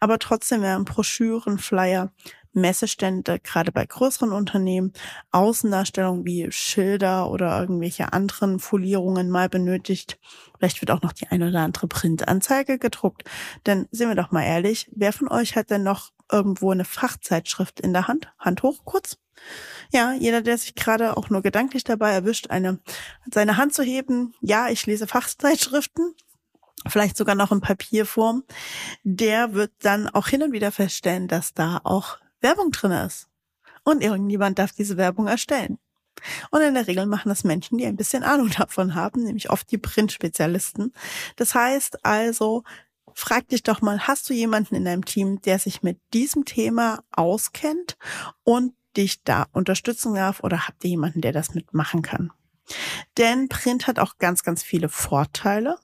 Aber 0.00 0.18
trotzdem 0.18 0.62
werden 0.62 0.84
Broschüren, 0.84 1.58
Flyer, 1.58 2.12
Messestände, 2.54 3.40
gerade 3.40 3.72
bei 3.72 3.84
größeren 3.84 4.32
Unternehmen, 4.32 4.92
Außendarstellungen 5.32 6.24
wie 6.24 6.50
Schilder 6.50 7.30
oder 7.30 7.60
irgendwelche 7.60 8.12
anderen 8.12 8.60
Folierungen 8.60 9.28
mal 9.28 9.48
benötigt. 9.48 10.18
Vielleicht 10.56 10.80
wird 10.80 10.92
auch 10.92 11.02
noch 11.02 11.12
die 11.12 11.26
eine 11.28 11.48
oder 11.48 11.60
andere 11.60 11.88
Printanzeige 11.88 12.78
gedruckt. 12.78 13.24
Denn 13.66 13.88
sehen 13.90 14.08
wir 14.08 14.14
doch 14.14 14.30
mal 14.30 14.44
ehrlich, 14.44 14.88
wer 14.94 15.12
von 15.12 15.28
euch 15.28 15.56
hat 15.56 15.70
denn 15.70 15.82
noch 15.82 16.12
irgendwo 16.30 16.70
eine 16.70 16.84
Fachzeitschrift 16.84 17.80
in 17.80 17.92
der 17.92 18.08
Hand? 18.08 18.32
Hand 18.38 18.62
hoch 18.62 18.84
kurz. 18.84 19.18
Ja, 19.92 20.12
jeder, 20.12 20.40
der 20.42 20.58
sich 20.58 20.74
gerade 20.74 21.16
auch 21.16 21.30
nur 21.30 21.42
gedanklich 21.42 21.84
dabei 21.84 22.12
erwischt, 22.12 22.50
eine, 22.50 22.80
seine 23.32 23.56
Hand 23.56 23.74
zu 23.74 23.82
heben. 23.82 24.34
Ja, 24.40 24.68
ich 24.68 24.86
lese 24.86 25.06
Fachzeitschriften. 25.06 26.14
Vielleicht 26.86 27.16
sogar 27.16 27.34
noch 27.34 27.52
in 27.52 27.60
Papierform. 27.60 28.44
Der 29.02 29.54
wird 29.54 29.72
dann 29.80 30.08
auch 30.08 30.28
hin 30.28 30.42
und 30.42 30.52
wieder 30.52 30.72
feststellen, 30.72 31.28
dass 31.28 31.54
da 31.54 31.80
auch 31.84 32.18
Werbung 32.40 32.70
drin 32.72 32.92
ist. 32.92 33.28
Und 33.84 34.02
irgendjemand 34.02 34.58
darf 34.58 34.72
diese 34.72 34.96
Werbung 34.96 35.26
erstellen. 35.26 35.78
Und 36.50 36.60
in 36.60 36.74
der 36.74 36.86
Regel 36.86 37.06
machen 37.06 37.28
das 37.28 37.44
Menschen, 37.44 37.78
die 37.78 37.86
ein 37.86 37.96
bisschen 37.96 38.22
Ahnung 38.22 38.50
davon 38.58 38.94
haben, 38.94 39.24
nämlich 39.24 39.50
oft 39.50 39.70
die 39.70 39.78
Print-Spezialisten. 39.78 40.92
Das 41.36 41.54
heißt 41.54 42.04
also, 42.04 42.64
frag 43.14 43.48
dich 43.48 43.62
doch 43.62 43.80
mal, 43.80 44.06
hast 44.06 44.28
du 44.28 44.34
jemanden 44.34 44.74
in 44.74 44.84
deinem 44.84 45.04
Team, 45.04 45.40
der 45.42 45.58
sich 45.58 45.82
mit 45.82 45.98
diesem 46.12 46.44
Thema 46.44 47.02
auskennt 47.12 47.96
und 48.42 48.74
dich 48.96 49.22
da 49.22 49.46
unterstützen 49.52 50.14
darf 50.14 50.42
oder 50.42 50.66
habt 50.68 50.84
ihr 50.84 50.90
jemanden, 50.90 51.20
der 51.20 51.32
das 51.32 51.54
mitmachen 51.54 52.02
kann? 52.02 52.32
Denn 53.18 53.48
Print 53.48 53.86
hat 53.86 53.98
auch 53.98 54.18
ganz, 54.18 54.42
ganz 54.42 54.62
viele 54.62 54.88
Vorteile. 54.88 55.76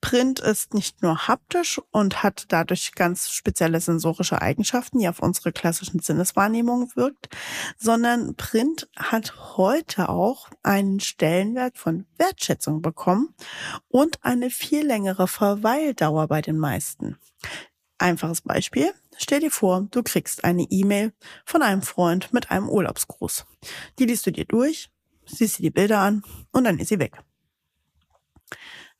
Print 0.00 0.38
ist 0.38 0.74
nicht 0.74 1.02
nur 1.02 1.26
haptisch 1.26 1.80
und 1.90 2.22
hat 2.22 2.46
dadurch 2.48 2.92
ganz 2.94 3.30
spezielle 3.30 3.80
sensorische 3.80 4.40
Eigenschaften, 4.40 4.98
die 4.98 5.08
auf 5.08 5.20
unsere 5.20 5.52
klassischen 5.52 6.00
Sinneswahrnehmungen 6.00 6.94
wirkt, 6.94 7.28
sondern 7.76 8.36
Print 8.36 8.88
hat 8.96 9.56
heute 9.56 10.08
auch 10.08 10.48
einen 10.62 11.00
Stellenwert 11.00 11.78
von 11.78 12.06
Wertschätzung 12.16 12.82
bekommen 12.82 13.34
und 13.88 14.24
eine 14.24 14.50
viel 14.50 14.86
längere 14.86 15.26
Verweildauer 15.26 16.28
bei 16.28 16.40
den 16.40 16.58
meisten. 16.58 17.18
Einfaches 17.98 18.42
Beispiel. 18.42 18.92
Stell 19.16 19.40
dir 19.40 19.50
vor, 19.50 19.88
du 19.90 20.04
kriegst 20.04 20.44
eine 20.44 20.62
E-Mail 20.62 21.12
von 21.44 21.62
einem 21.62 21.82
Freund 21.82 22.32
mit 22.32 22.52
einem 22.52 22.68
Urlaubsgruß. 22.68 23.44
Die 23.98 24.04
liest 24.04 24.24
du 24.26 24.30
dir 24.30 24.44
durch, 24.44 24.90
siehst 25.28 25.58
dir 25.58 25.62
die 25.62 25.70
Bilder 25.70 26.00
an 26.00 26.22
und 26.52 26.64
dann 26.64 26.78
ist 26.78 26.88
sie 26.88 26.98
weg. 26.98 27.18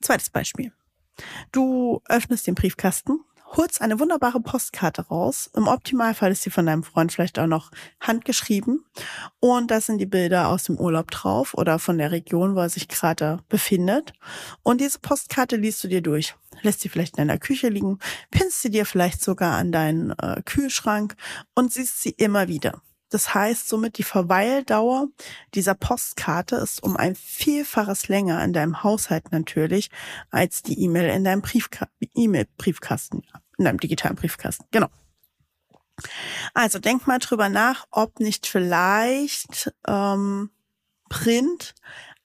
Zweites 0.01 0.29
Beispiel. 0.29 0.71
Du 1.51 2.01
öffnest 2.07 2.47
den 2.47 2.55
Briefkasten, 2.55 3.19
holst 3.57 3.81
eine 3.81 3.99
wunderbare 3.99 4.39
Postkarte 4.39 5.07
raus. 5.07 5.49
Im 5.55 5.67
Optimalfall 5.67 6.31
ist 6.31 6.43
sie 6.43 6.49
von 6.49 6.65
deinem 6.65 6.83
Freund 6.83 7.11
vielleicht 7.11 7.39
auch 7.39 7.47
noch 7.47 7.71
handgeschrieben. 7.99 8.85
Und 9.39 9.71
da 9.71 9.81
sind 9.81 9.97
die 9.97 10.05
Bilder 10.05 10.49
aus 10.49 10.63
dem 10.63 10.77
Urlaub 10.77 11.11
drauf 11.11 11.53
oder 11.53 11.79
von 11.79 11.97
der 11.97 12.11
Region, 12.11 12.55
wo 12.55 12.59
er 12.59 12.69
sich 12.69 12.87
gerade 12.87 13.39
befindet. 13.49 14.13
Und 14.63 14.81
diese 14.81 14.99
Postkarte 14.99 15.55
liest 15.55 15.83
du 15.83 15.87
dir 15.87 16.01
durch. 16.01 16.35
Lässt 16.61 16.81
sie 16.81 16.89
vielleicht 16.89 17.17
in 17.17 17.27
deiner 17.27 17.39
Küche 17.39 17.69
liegen, 17.69 17.99
pinnst 18.31 18.61
sie 18.61 18.69
dir 18.69 18.85
vielleicht 18.85 19.21
sogar 19.21 19.57
an 19.57 19.71
deinen 19.71 20.11
äh, 20.11 20.41
Kühlschrank 20.43 21.15
und 21.55 21.73
siehst 21.73 22.01
sie 22.01 22.11
immer 22.11 22.47
wieder. 22.47 22.81
Das 23.09 23.33
heißt 23.33 23.67
somit, 23.67 23.97
die 23.97 24.03
Verweildauer 24.03 25.07
dieser 25.55 25.73
Postkarte 25.73 26.55
ist 26.57 26.83
um 26.83 26.95
ein 26.95 27.15
Vielfaches 27.15 28.07
länger 28.07 28.43
in 28.43 28.53
deinem 28.53 28.83
Haushalt 28.83 29.31
natürlich 29.31 29.89
als 30.29 30.61
die 30.61 30.79
E-Mail 30.81 31.09
in 31.09 31.23
deinem 31.23 31.43
E-Mail-Briefkasten, 32.15 33.23
in 33.57 33.65
deinem 33.65 33.79
digitalen 33.79 34.15
Briefkasten. 34.15 34.65
Genau. 34.71 34.87
Also 36.53 36.79
denk 36.79 37.07
mal 37.07 37.19
drüber 37.19 37.49
nach, 37.49 37.85
ob 37.91 38.19
nicht 38.19 38.47
vielleicht 38.47 39.73
ähm, 39.87 40.49
Print 41.09 41.75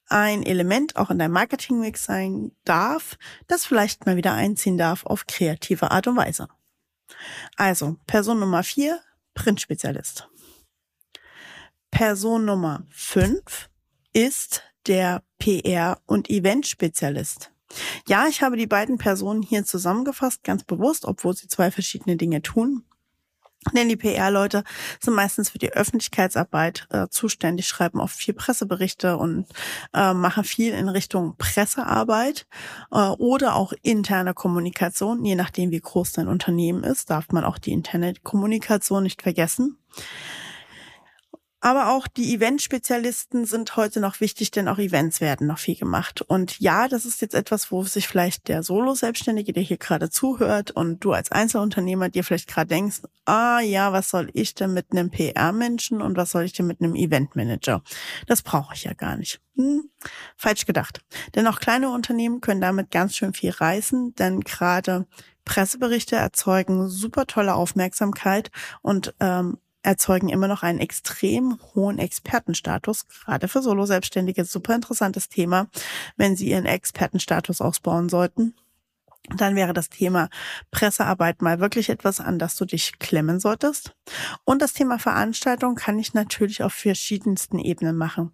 ein 0.09 0.43
Element 0.45 0.97
auch 0.97 1.11
in 1.11 1.19
deinem 1.19 1.33
Marketingmix 1.33 2.05
sein 2.05 2.53
darf, 2.65 3.17
das 3.47 3.65
vielleicht 3.65 4.07
mal 4.07 4.17
wieder 4.17 4.35
einziehen 4.35 4.79
darf 4.79 5.07
auf 5.07 5.27
kreative 5.27 5.91
Art 5.91 6.07
und 6.07 6.17
Weise. 6.17 6.49
Also 7.57 7.97
Person 8.07 8.39
Nummer 8.39 8.63
vier, 8.63 9.01
Printspezialist. 9.35 10.29
Person 11.95 12.45
Nummer 12.45 12.83
fünf 12.91 13.71
ist 14.13 14.65
der 14.89 15.23
PR- 15.41 15.99
und 16.07 16.29
Event-Spezialist. 16.29 17.53
Ja, 18.09 18.27
ich 18.27 18.43
habe 18.43 18.57
die 18.57 18.67
beiden 18.67 18.99
Personen 18.99 19.43
hier 19.43 19.65
zusammengefasst, 19.65 20.43
ganz 20.43 20.65
bewusst, 20.65 21.05
obwohl 21.05 21.37
sie 21.37 21.47
zwei 21.47 21.71
verschiedene 21.71 22.17
Dinge 22.17 22.43
tun. 22.43 22.83
Denn 23.77 23.89
die 23.89 23.97
PR-Leute 23.97 24.65
sind 25.01 25.15
meistens 25.15 25.51
für 25.51 25.59
die 25.59 25.73
Öffentlichkeitsarbeit 25.73 26.89
äh, 26.91 27.07
zuständig, 27.11 27.69
schreiben 27.69 28.01
oft 28.01 28.17
viel 28.17 28.35
Presseberichte 28.35 29.17
und 29.17 29.47
äh, 29.95 30.13
machen 30.13 30.43
viel 30.43 30.75
in 30.75 30.89
Richtung 30.89 31.37
Pressearbeit 31.39 32.49
äh, 32.91 32.97
oder 32.97 33.55
auch 33.55 33.73
interne 33.83 34.35
Kommunikation. 34.35 35.25
Je 35.25 35.37
nachdem, 35.37 35.71
wie 35.71 35.81
groß 35.81 36.11
dein 36.11 36.27
Unternehmen 36.27 36.83
ist, 36.83 37.11
darf 37.11 37.29
man 37.31 37.45
auch 37.45 37.59
die 37.59 37.73
interne 37.73 38.15
Kommunikation 38.25 39.05
nicht 39.05 39.23
vergessen. 39.23 39.79
Aber 41.65 41.89
auch 41.93 42.07
die 42.07 42.35
Event-Spezialisten 42.35 43.47
sind 43.47 43.75
heute 43.77 43.99
noch 43.99 44.21
wichtig, 44.21 44.51
denn 44.51 44.69
auch 44.69 44.77
Events 44.77 45.23
werden 45.23 45.47
noch 45.47 45.59
viel 45.59 45.77
gemacht. 45.77 46.21
Und 46.21 46.61
ja, 46.61 46.89
das 46.89 47.07
ist 47.07 47.23
jetzt 47.23 47.35
etwas, 47.35 47.73
wo 47.73 47.83
sich 47.85 48.07
vielleicht 48.07 48.49
der 48.49 48.63
Solo-Selbstständige, 48.63 49.55
der 49.55 49.63
hier 49.63 49.79
gerade 49.79 50.11
zuhört 50.11 50.73
und 50.73 51.03
du 51.03 51.13
als 51.13 51.33
Einzelunternehmer 51.33 52.11
dir 52.11 52.23
vielleicht 52.23 52.49
gerade 52.49 52.69
denkst, 52.69 53.01
ah 53.25 53.61
ja, 53.61 53.95
was 53.95 54.11
soll 54.11 54.29
ich 54.35 54.55
denn 54.55 54.75
mit 54.75 54.93
einem 54.93 55.11
PR-Menschen 55.11 56.03
und 56.03 56.19
was 56.19 56.33
soll 56.33 56.43
ich 56.43 56.53
denn 56.53 56.67
mit 56.67 56.83
einem 56.83 56.95
Event-Manager? 56.95 57.83
Das 58.27 58.43
brauche 58.43 58.75
ich 58.75 58.85
ja 58.85 58.93
gar 58.93 59.17
nicht. 59.17 59.41
Hm, 59.57 59.89
falsch 60.37 60.67
gedacht. 60.67 61.01
Denn 61.35 61.47
auch 61.47 61.61
kleine 61.61 61.89
Unternehmen 61.89 62.43
können 62.43 62.61
damit 62.61 62.91
ganz 62.91 63.17
schön 63.17 63.33
viel 63.33 63.53
reißen, 63.53 64.15
denn 64.17 64.43
gerade 64.43 65.07
Presseberichte 65.47 66.17
erzeugen 66.17 66.89
super 66.89 67.27
tolle 67.27 67.55
Aufmerksamkeit 67.55 68.51
und 68.83 69.15
ähm, 69.21 69.57
erzeugen 69.85 70.29
immer 70.29 70.49
noch 70.49 70.63
einen 70.63 70.81
extrem 70.81 71.59
hohen 71.75 71.99
Expertenstatus, 71.99 73.07
gerade 73.07 73.49
für 73.49 73.63
Solo-Selbstständige. 73.63 74.45
Super 74.45 74.75
interessantes 74.75 75.29
Thema, 75.29 75.69
wenn 76.17 76.37
sie 76.37 76.49
ihren 76.49 76.67
Expertenstatus 76.67 77.61
ausbauen 77.61 78.09
sollten 78.09 78.55
dann 79.31 79.57
wäre 79.57 79.73
das 79.73 79.89
Thema 79.89 80.29
Pressearbeit 80.71 81.41
mal 81.41 81.59
wirklich 81.59 81.89
etwas, 81.89 82.21
an 82.21 82.39
das 82.39 82.57
du 82.57 82.67
dich 82.67 82.99
klemmen 82.99 83.41
solltest. 83.41 83.97
Und 84.45 84.61
das 84.61 84.75
Thema 84.75 84.99
Veranstaltung 84.99 85.77
kann 85.77 85.99
ich 85.99 86.13
natürlich 86.13 86.63
auf 86.63 86.75
verschiedensten 86.75 87.59
Ebenen 87.59 87.97
machen. 87.97 88.33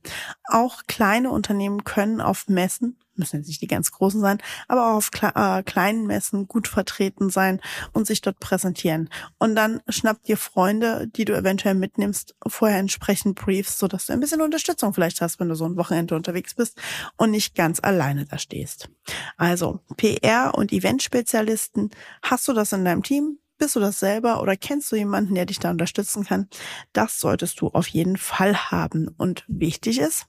Auch 0.48 0.82
kleine 0.88 1.30
Unternehmen 1.30 1.84
können 1.84 2.20
auf 2.20 2.48
Messen 2.48 2.98
müssen 3.20 3.36
jetzt 3.36 3.46
nicht 3.46 3.62
die 3.62 3.68
ganz 3.68 3.92
großen 3.92 4.20
sein, 4.20 4.38
aber 4.66 4.90
auch 4.90 4.96
auf 4.96 5.10
äh, 5.22 5.62
kleinen 5.62 6.06
Messen 6.06 6.48
gut 6.48 6.66
vertreten 6.66 7.30
sein 7.30 7.60
und 7.92 8.06
sich 8.08 8.20
dort 8.20 8.40
präsentieren. 8.40 9.08
Und 9.38 9.54
dann 9.54 9.80
schnapp 9.88 10.22
dir 10.24 10.36
Freunde, 10.36 11.06
die 11.06 11.24
du 11.24 11.36
eventuell 11.36 11.76
mitnimmst, 11.76 12.34
vorher 12.46 12.78
entsprechend 12.78 13.36
briefst, 13.36 13.78
sodass 13.78 14.06
du 14.06 14.12
ein 14.12 14.20
bisschen 14.20 14.42
Unterstützung 14.42 14.92
vielleicht 14.92 15.20
hast, 15.20 15.38
wenn 15.38 15.48
du 15.48 15.54
so 15.54 15.66
ein 15.66 15.76
Wochenende 15.76 16.16
unterwegs 16.16 16.54
bist 16.54 16.76
und 17.16 17.30
nicht 17.30 17.54
ganz 17.54 17.78
alleine 17.80 18.26
da 18.26 18.38
stehst. 18.38 18.90
Also 19.36 19.80
PR 19.96 20.54
und 20.54 20.72
Eventspezialisten, 20.72 21.90
hast 22.22 22.48
du 22.48 22.52
das 22.52 22.72
in 22.72 22.84
deinem 22.84 23.02
Team? 23.02 23.38
Bist 23.58 23.76
du 23.76 23.80
das 23.80 24.00
selber 24.00 24.40
oder 24.40 24.56
kennst 24.56 24.90
du 24.90 24.96
jemanden, 24.96 25.34
der 25.34 25.44
dich 25.44 25.58
da 25.58 25.70
unterstützen 25.70 26.24
kann? 26.24 26.48
Das 26.94 27.20
solltest 27.20 27.60
du 27.60 27.68
auf 27.68 27.86
jeden 27.88 28.16
Fall 28.16 28.70
haben. 28.70 29.08
Und 29.18 29.44
wichtig 29.48 30.00
ist, 30.00 30.24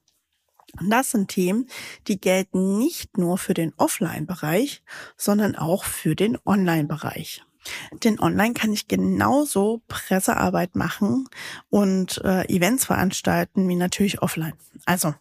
das 0.79 1.11
sind 1.11 1.29
Themen, 1.29 1.67
die 2.07 2.19
gelten 2.19 2.77
nicht 2.77 3.17
nur 3.17 3.37
für 3.37 3.53
den 3.53 3.73
Offline-Bereich, 3.77 4.83
sondern 5.17 5.55
auch 5.55 5.83
für 5.83 6.15
den 6.15 6.37
Online-Bereich. 6.45 7.43
Denn 8.03 8.19
online 8.19 8.53
kann 8.53 8.73
ich 8.73 8.87
genauso 8.87 9.81
Pressearbeit 9.87 10.75
machen 10.75 11.27
und 11.69 12.19
äh, 12.23 12.47
Events 12.47 12.85
veranstalten 12.85 13.67
wie 13.69 13.75
natürlich 13.75 14.21
offline. 14.21 14.53
Also 14.85 15.13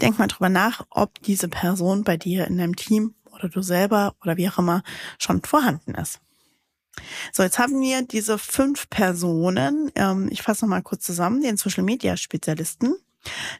denk 0.00 0.18
mal 0.18 0.26
drüber 0.26 0.50
nach, 0.50 0.86
ob 0.90 1.22
diese 1.22 1.48
Person 1.48 2.04
bei 2.04 2.18
dir 2.18 2.46
in 2.46 2.58
deinem 2.58 2.76
Team 2.76 3.14
oder 3.32 3.48
du 3.48 3.62
selber 3.62 4.14
oder 4.22 4.36
wie 4.36 4.48
auch 4.48 4.58
immer 4.58 4.82
schon 5.18 5.42
vorhanden 5.42 5.94
ist. 5.94 6.20
So, 7.32 7.42
jetzt 7.42 7.58
haben 7.58 7.80
wir 7.80 8.02
diese 8.02 8.38
fünf 8.38 8.88
Personen. 8.88 9.90
Ähm, 9.94 10.28
ich 10.30 10.42
fasse 10.42 10.64
noch 10.64 10.70
mal 10.70 10.82
kurz 10.82 11.04
zusammen. 11.04 11.42
Den 11.42 11.56
Social 11.56 11.84
Media 11.84 12.16
Spezialisten, 12.16 12.94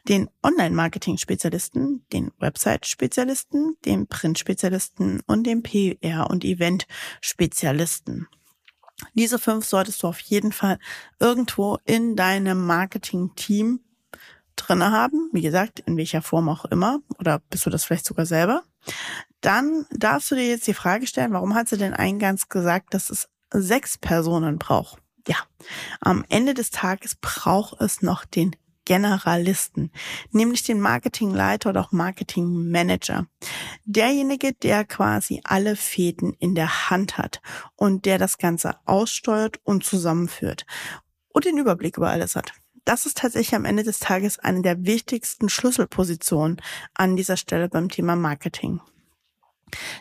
den 0.07 0.29
Online-Marketing-Spezialisten, 0.43 2.05
den 2.13 2.31
Website-Spezialisten, 2.39 3.75
den 3.85 4.07
Print-Spezialisten 4.07 5.21
und 5.27 5.45
den 5.45 5.63
PR- 5.63 6.29
und 6.29 6.43
Event-Spezialisten. 6.43 8.27
Diese 9.13 9.39
fünf 9.39 9.65
solltest 9.65 10.01
du 10.01 10.07
auf 10.07 10.19
jeden 10.19 10.51
Fall 10.51 10.79
irgendwo 11.19 11.77
in 11.85 12.15
deinem 12.15 12.65
Marketing-Team 12.65 13.81
drinne 14.55 14.91
haben. 14.91 15.29
Wie 15.31 15.41
gesagt, 15.41 15.79
in 15.81 15.97
welcher 15.97 16.21
Form 16.21 16.49
auch 16.49 16.65
immer. 16.65 16.99
Oder 17.19 17.39
bist 17.39 17.65
du 17.65 17.69
das 17.69 17.85
vielleicht 17.85 18.05
sogar 18.05 18.25
selber? 18.25 18.63
Dann 19.41 19.85
darfst 19.91 20.31
du 20.31 20.35
dir 20.35 20.47
jetzt 20.47 20.67
die 20.67 20.73
Frage 20.73 21.07
stellen, 21.07 21.33
warum 21.33 21.53
hat 21.55 21.69
sie 21.69 21.77
denn 21.77 21.93
eingangs 21.93 22.49
gesagt, 22.49 22.93
dass 22.93 23.09
es 23.09 23.29
sechs 23.51 23.97
Personen 23.97 24.57
braucht? 24.57 25.01
Ja, 25.27 25.37
am 25.99 26.25
Ende 26.29 26.53
des 26.53 26.71
Tages 26.71 27.15
braucht 27.15 27.79
es 27.81 28.01
noch 28.01 28.25
den 28.25 28.55
Generalisten, 28.87 29.91
nämlich 30.31 30.63
den 30.63 30.79
Marketingleiter 30.79 31.71
oder 31.71 31.81
auch 31.81 31.91
Marketingmanager. 31.91 33.27
Derjenige, 33.83 34.53
der 34.53 34.85
quasi 34.85 35.41
alle 35.43 35.75
Fäden 35.75 36.31
in 36.39 36.55
der 36.55 36.89
Hand 36.89 37.17
hat 37.17 37.41
und 37.75 38.05
der 38.05 38.17
das 38.17 38.37
Ganze 38.37 38.77
aussteuert 38.85 39.59
und 39.65 39.83
zusammenführt 39.83 40.65
und 41.33 41.43
den 41.43 41.57
Überblick 41.57 41.97
über 41.97 42.09
alles 42.09 42.37
hat. 42.37 42.53
Das 42.85 43.05
ist 43.05 43.17
tatsächlich 43.17 43.55
am 43.55 43.65
Ende 43.65 43.83
des 43.83 43.99
Tages 43.99 44.39
eine 44.39 44.61
der 44.61 44.85
wichtigsten 44.85 45.49
Schlüsselpositionen 45.49 46.61
an 46.93 47.17
dieser 47.17 47.35
Stelle 47.35 47.67
beim 47.67 47.89
Thema 47.89 48.15
Marketing. 48.15 48.79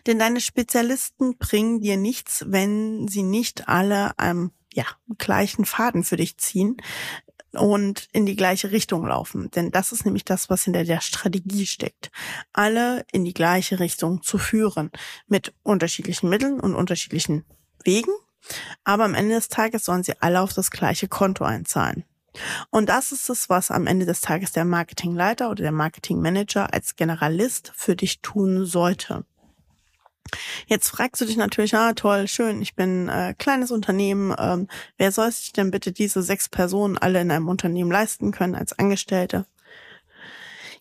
Denn 0.06 0.20
deine 0.20 0.40
Spezialisten 0.40 1.38
bringen 1.38 1.80
dir 1.80 1.96
nichts, 1.96 2.44
wenn 2.46 3.08
sie 3.08 3.24
nicht 3.24 3.66
alle 3.66 4.16
am 4.16 4.52
ja, 4.76 4.84
gleichen 5.18 5.64
Faden 5.64 6.04
für 6.04 6.16
dich 6.16 6.38
ziehen, 6.38 6.76
und 7.52 8.08
in 8.12 8.26
die 8.26 8.36
gleiche 8.36 8.70
Richtung 8.70 9.06
laufen. 9.06 9.50
Denn 9.52 9.70
das 9.70 9.92
ist 9.92 10.04
nämlich 10.04 10.24
das, 10.24 10.50
was 10.50 10.64
hinter 10.64 10.84
der 10.84 11.00
Strategie 11.00 11.66
steckt. 11.66 12.10
Alle 12.52 13.04
in 13.12 13.24
die 13.24 13.34
gleiche 13.34 13.80
Richtung 13.80 14.22
zu 14.22 14.38
führen. 14.38 14.90
Mit 15.26 15.54
unterschiedlichen 15.62 16.28
Mitteln 16.28 16.60
und 16.60 16.74
unterschiedlichen 16.74 17.44
Wegen. 17.84 18.12
Aber 18.84 19.04
am 19.04 19.14
Ende 19.14 19.34
des 19.34 19.48
Tages 19.48 19.84
sollen 19.84 20.02
sie 20.02 20.14
alle 20.20 20.40
auf 20.40 20.52
das 20.52 20.70
gleiche 20.70 21.08
Konto 21.08 21.44
einzahlen. 21.44 22.04
Und 22.70 22.88
das 22.88 23.12
ist 23.12 23.30
es, 23.30 23.48
was 23.48 23.70
am 23.70 23.86
Ende 23.86 24.06
des 24.06 24.20
Tages 24.20 24.52
der 24.52 24.64
Marketingleiter 24.64 25.50
oder 25.50 25.62
der 25.62 25.72
Marketingmanager 25.72 26.72
als 26.72 26.96
Generalist 26.96 27.72
für 27.74 27.96
dich 27.96 28.20
tun 28.20 28.66
sollte. 28.66 29.24
Jetzt 30.66 30.88
fragst 30.88 31.20
du 31.20 31.26
dich 31.26 31.36
natürlich, 31.36 31.74
ah 31.74 31.92
toll, 31.92 32.28
schön, 32.28 32.62
ich 32.62 32.74
bin 32.74 33.08
äh, 33.08 33.34
kleines 33.38 33.70
Unternehmen. 33.70 34.34
Ähm, 34.38 34.68
wer 34.98 35.12
soll 35.12 35.30
sich 35.30 35.52
denn 35.52 35.70
bitte 35.70 35.92
diese 35.92 36.22
sechs 36.22 36.48
Personen 36.48 36.98
alle 36.98 37.20
in 37.20 37.30
einem 37.30 37.48
Unternehmen 37.48 37.90
leisten 37.90 38.32
können 38.32 38.54
als 38.54 38.78
Angestellte? 38.78 39.46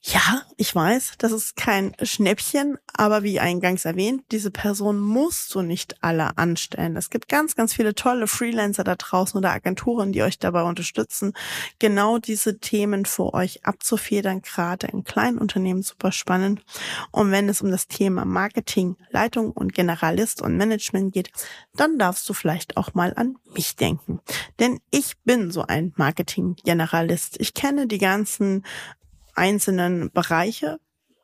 Ja, 0.08 0.44
ich 0.56 0.76
weiß, 0.76 1.14
das 1.18 1.32
ist 1.32 1.56
kein 1.56 1.96
Schnäppchen, 2.00 2.78
aber 2.94 3.24
wie 3.24 3.40
eingangs 3.40 3.86
erwähnt, 3.86 4.22
diese 4.32 4.52
Person 4.52 5.00
musst 5.00 5.56
du 5.56 5.64
nicht 5.64 5.96
alle 6.04 6.38
anstellen. 6.38 6.96
Es 6.96 7.10
gibt 7.10 7.28
ganz, 7.28 7.56
ganz 7.56 7.74
viele 7.74 7.96
tolle 7.96 8.28
Freelancer 8.28 8.84
da 8.84 8.94
draußen 8.94 9.36
oder 9.36 9.50
Agenturen, 9.52 10.12
die 10.12 10.22
euch 10.22 10.38
dabei 10.38 10.62
unterstützen, 10.62 11.34
genau 11.80 12.20
diese 12.20 12.60
Themen 12.60 13.06
für 13.06 13.34
euch 13.34 13.66
abzufedern, 13.66 14.44
gerade 14.44 14.86
in 14.86 15.06
kleinen 15.06 15.40
Unternehmen 15.40 15.82
super 15.82 16.12
spannend. 16.12 16.64
Und 17.10 17.32
wenn 17.32 17.50
es 17.50 17.64
um 17.64 17.72
das 17.72 17.88
Thema 17.88 18.26
Marketing, 18.26 18.98
Leitung 19.10 19.54
und 19.54 19.74
Generalist 19.74 20.40
und 20.40 20.56
Management 20.56 21.16
geht, 21.16 21.32
dann 21.74 21.98
darfst 21.98 22.30
du 22.30 22.34
vielleicht 22.36 22.78
auch 22.78 22.94
mal 22.94 23.12
an 23.16 23.38
mich 23.56 23.76
denken. 23.76 24.20
Denn 24.60 24.80
ich 24.92 25.18
bin 25.24 25.50
so 25.50 25.64
ein 25.64 25.94
Marketing-Generalist. 25.96 27.40
Ich 27.40 27.56
kenne 27.56 27.88
die 27.88 27.98
ganzen 27.98 28.64
einzelnen 29.36 30.12
Bereiche 30.12 30.80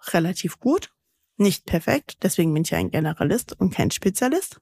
relativ 0.08 0.60
gut. 0.60 0.92
Nicht 1.38 1.66
perfekt, 1.66 2.18
deswegen 2.22 2.54
bin 2.54 2.64
ich 2.64 2.76
ein 2.76 2.92
Generalist 2.92 3.60
und 3.60 3.74
kein 3.74 3.90
Spezialist. 3.90 4.62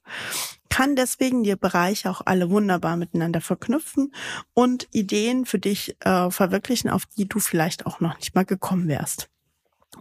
Kann 0.70 0.96
deswegen 0.96 1.44
die 1.44 1.56
Bereiche 1.56 2.10
auch 2.10 2.22
alle 2.26 2.50
wunderbar 2.50 2.96
miteinander 2.96 3.42
verknüpfen 3.42 4.14
und 4.54 4.88
Ideen 4.92 5.46
für 5.46 5.60
dich 5.60 5.98
äh, 6.06 6.32
verwirklichen, 6.32 6.90
auf 6.90 7.06
die 7.06 7.28
du 7.28 7.40
vielleicht 7.40 7.86
auch 7.86 8.00
noch 8.00 8.16
nicht 8.18 8.34
mal 8.34 8.46
gekommen 8.46 8.88
wärst 8.88 9.30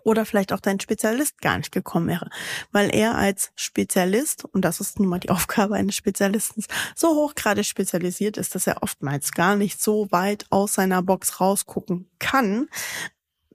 oder 0.05 0.25
vielleicht 0.25 0.53
auch 0.53 0.61
dein 0.61 0.81
Spezialist 0.81 1.41
gar 1.41 1.59
nicht 1.59 1.73
gekommen 1.73 2.09
wäre, 2.09 2.31
weil 2.73 2.95
er 2.95 3.17
als 3.17 3.53
Spezialist, 3.57 4.45
und 4.45 4.65
das 4.65 4.81
ist 4.81 4.99
nun 4.99 5.09
mal 5.09 5.19
die 5.19 5.31
Aufgabe 5.31 5.75
eines 5.75 5.97
Spezialisten, 5.97 6.65
so 6.95 7.09
hochgradig 7.09 7.67
spezialisiert 7.67 8.37
ist, 8.37 8.55
dass 8.55 8.67
er 8.67 8.83
oftmals 8.83 9.33
gar 9.33 9.57
nicht 9.57 9.83
so 9.83 10.11
weit 10.11 10.47
aus 10.51 10.75
seiner 10.75 11.03
Box 11.03 11.41
rausgucken 11.41 12.11
kann, 12.19 12.69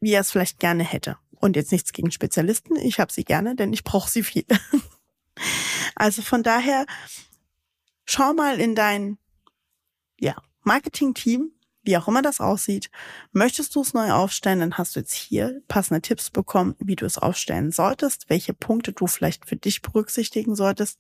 wie 0.04 0.12
er 0.12 0.22
es 0.22 0.32
vielleicht 0.32 0.60
gerne 0.60 0.84
hätte. 0.84 1.18
Und 1.40 1.56
jetzt 1.56 1.72
nichts 1.72 1.94
gegen 1.94 2.12
Spezialisten. 2.12 2.76
Ich 2.76 3.00
habe 3.00 3.12
sie 3.12 3.24
gerne, 3.24 3.56
denn 3.56 3.74
ich 3.74 3.84
brauche 3.84 4.10
sie 4.10 4.24
viel. 4.24 4.46
also 5.96 6.22
von 6.22 6.44
daher, 6.44 6.86
schau 8.06 8.34
mal 8.34 8.60
in 8.60 8.76
dein 8.76 9.18
ja, 10.20 10.36
Marketing-Team, 10.62 11.52
wie 11.84 11.98
auch 11.98 12.08
immer 12.08 12.22
das 12.22 12.40
aussieht. 12.40 12.90
Möchtest 13.32 13.76
du 13.76 13.82
es 13.82 13.94
neu 13.94 14.12
aufstellen, 14.12 14.60
dann 14.60 14.78
hast 14.78 14.96
du 14.96 15.00
jetzt 15.00 15.14
hier 15.14 15.62
passende 15.68 16.02
Tipps 16.02 16.30
bekommen, 16.30 16.76
wie 16.80 16.96
du 16.96 17.06
es 17.06 17.18
aufstellen 17.18 17.72
solltest, 17.72 18.30
welche 18.30 18.54
Punkte 18.54 18.94
du 18.94 19.08
vielleicht 19.08 19.48
für 19.48 19.56
dich 19.56 19.82
berücksichtigen 19.82 20.56
solltest. 20.56 21.00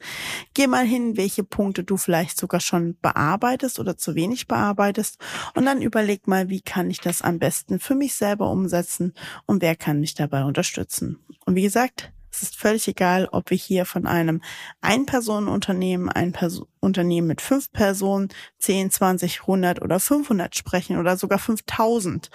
Geh 0.53 0.67
mal 0.67 0.85
hin, 0.85 1.17
welche 1.17 1.43
Punkte 1.43 1.83
du 1.83 1.97
vielleicht 1.97 2.37
sogar 2.37 2.59
schon 2.59 2.97
bearbeitest 3.01 3.79
oder 3.79 3.97
zu 3.97 4.15
wenig 4.15 4.47
bearbeitest 4.47 5.19
und 5.55 5.65
dann 5.65 5.81
überleg 5.81 6.27
mal, 6.27 6.49
wie 6.49 6.61
kann 6.61 6.89
ich 6.89 6.99
das 6.99 7.21
am 7.21 7.39
besten 7.39 7.79
für 7.79 7.95
mich 7.95 8.15
selber 8.15 8.49
umsetzen 8.49 9.13
und 9.45 9.61
wer 9.61 9.75
kann 9.75 9.99
mich 9.99 10.13
dabei 10.13 10.43
unterstützen. 10.43 11.19
Und 11.45 11.55
wie 11.55 11.63
gesagt, 11.63 12.11
es 12.33 12.41
ist 12.41 12.55
völlig 12.55 12.87
egal, 12.87 13.29
ob 13.31 13.51
wir 13.51 13.57
hier 13.57 13.85
von 13.85 14.07
einem 14.07 14.41
Ein-Personen-Unternehmen, 14.81 16.09
ein 16.09 16.33
Unternehmen 16.79 17.27
mit 17.27 17.41
fünf 17.41 17.71
Personen, 17.71 18.29
10, 18.57 18.89
20, 18.89 19.41
100 19.41 19.81
oder 19.83 19.99
500 19.99 20.55
sprechen 20.55 20.97
oder 20.97 21.15
sogar 21.15 21.37
5000 21.37 22.31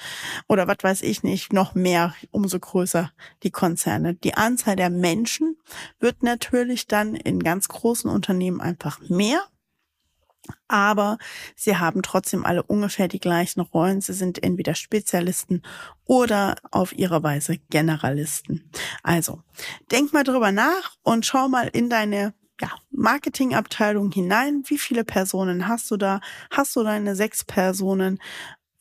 oder 0.46 0.68
was 0.68 0.76
weiß 0.82 1.02
ich 1.02 1.24
nicht, 1.24 1.52
noch 1.52 1.74
mehr, 1.74 2.14
umso 2.30 2.60
größer 2.60 3.10
die 3.42 3.50
Konzerne. 3.50 4.14
Die 4.14 4.34
Anzahl 4.34 4.76
der 4.76 4.90
Menschen 4.90 5.56
wird 5.98 6.22
natürlich 6.22 6.86
dann 6.86 7.16
in 7.16 7.40
ganz 7.40 7.66
großen 7.66 8.08
Unternehmen 8.08 8.60
einfach 8.60 9.00
mehr 9.08 9.42
aber 10.68 11.18
sie 11.56 11.76
haben 11.76 12.02
trotzdem 12.02 12.44
alle 12.44 12.62
ungefähr 12.62 13.08
die 13.08 13.20
gleichen 13.20 13.60
Rollen. 13.60 14.00
Sie 14.00 14.12
sind 14.12 14.42
entweder 14.42 14.74
Spezialisten 14.74 15.62
oder 16.04 16.56
auf 16.70 16.92
ihre 16.92 17.22
Weise 17.22 17.58
Generalisten. 17.70 18.70
Also, 19.02 19.42
denk 19.90 20.12
mal 20.12 20.24
drüber 20.24 20.52
nach 20.52 20.96
und 21.02 21.26
schau 21.26 21.48
mal 21.48 21.68
in 21.68 21.90
deine 21.90 22.34
ja, 22.60 22.70
Marketingabteilung 22.90 24.10
hinein. 24.10 24.62
Wie 24.66 24.78
viele 24.78 25.04
Personen 25.04 25.68
hast 25.68 25.90
du 25.90 25.96
da? 25.96 26.20
Hast 26.50 26.74
du 26.76 26.82
deine 26.82 27.14
sechs 27.14 27.44
Personen 27.44 28.18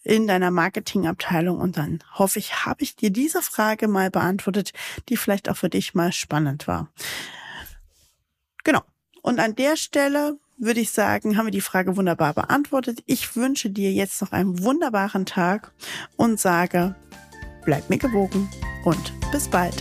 in 0.04 0.28
deiner 0.28 0.52
Marketingabteilung? 0.52 1.60
Und 1.60 1.78
dann 1.78 2.04
hoffe 2.14 2.40
ich, 2.40 2.66
habe 2.66 2.84
ich 2.84 2.96
dir 2.96 3.12
diese 3.12 3.42
Frage 3.42 3.88
mal 3.88 4.10
beantwortet, 4.10 4.74
die 5.10 5.18
vielleicht 5.18 5.50
auch 5.50 5.58
für 5.58 5.70
dich 5.70 5.94
mal 5.94 6.12
spannend 6.12 6.68
war. 6.68 6.92
Genau. 8.64 8.82
Und 9.22 9.40
an 9.40 9.56
der 9.56 9.78
Stelle 9.78 10.40
würde 10.58 10.80
ich 10.80 10.92
sagen, 10.92 11.38
haben 11.38 11.48
wir 11.48 11.52
die 11.52 11.62
Frage 11.62 11.96
wunderbar 11.98 12.34
beantwortet. 12.34 13.04
Ich 13.06 13.36
wünsche 13.36 13.70
dir 13.70 13.92
jetzt 13.92 14.22
noch 14.22 14.32
einen 14.32 14.64
wunderbaren 14.64 15.26
Tag 15.26 15.72
und 16.16 16.40
sage, 16.40 16.96
bleib 17.66 17.90
mir 17.90 17.98
gewogen 17.98 18.50
und 18.84 19.14
bis 19.32 19.48
bald. 19.48 19.76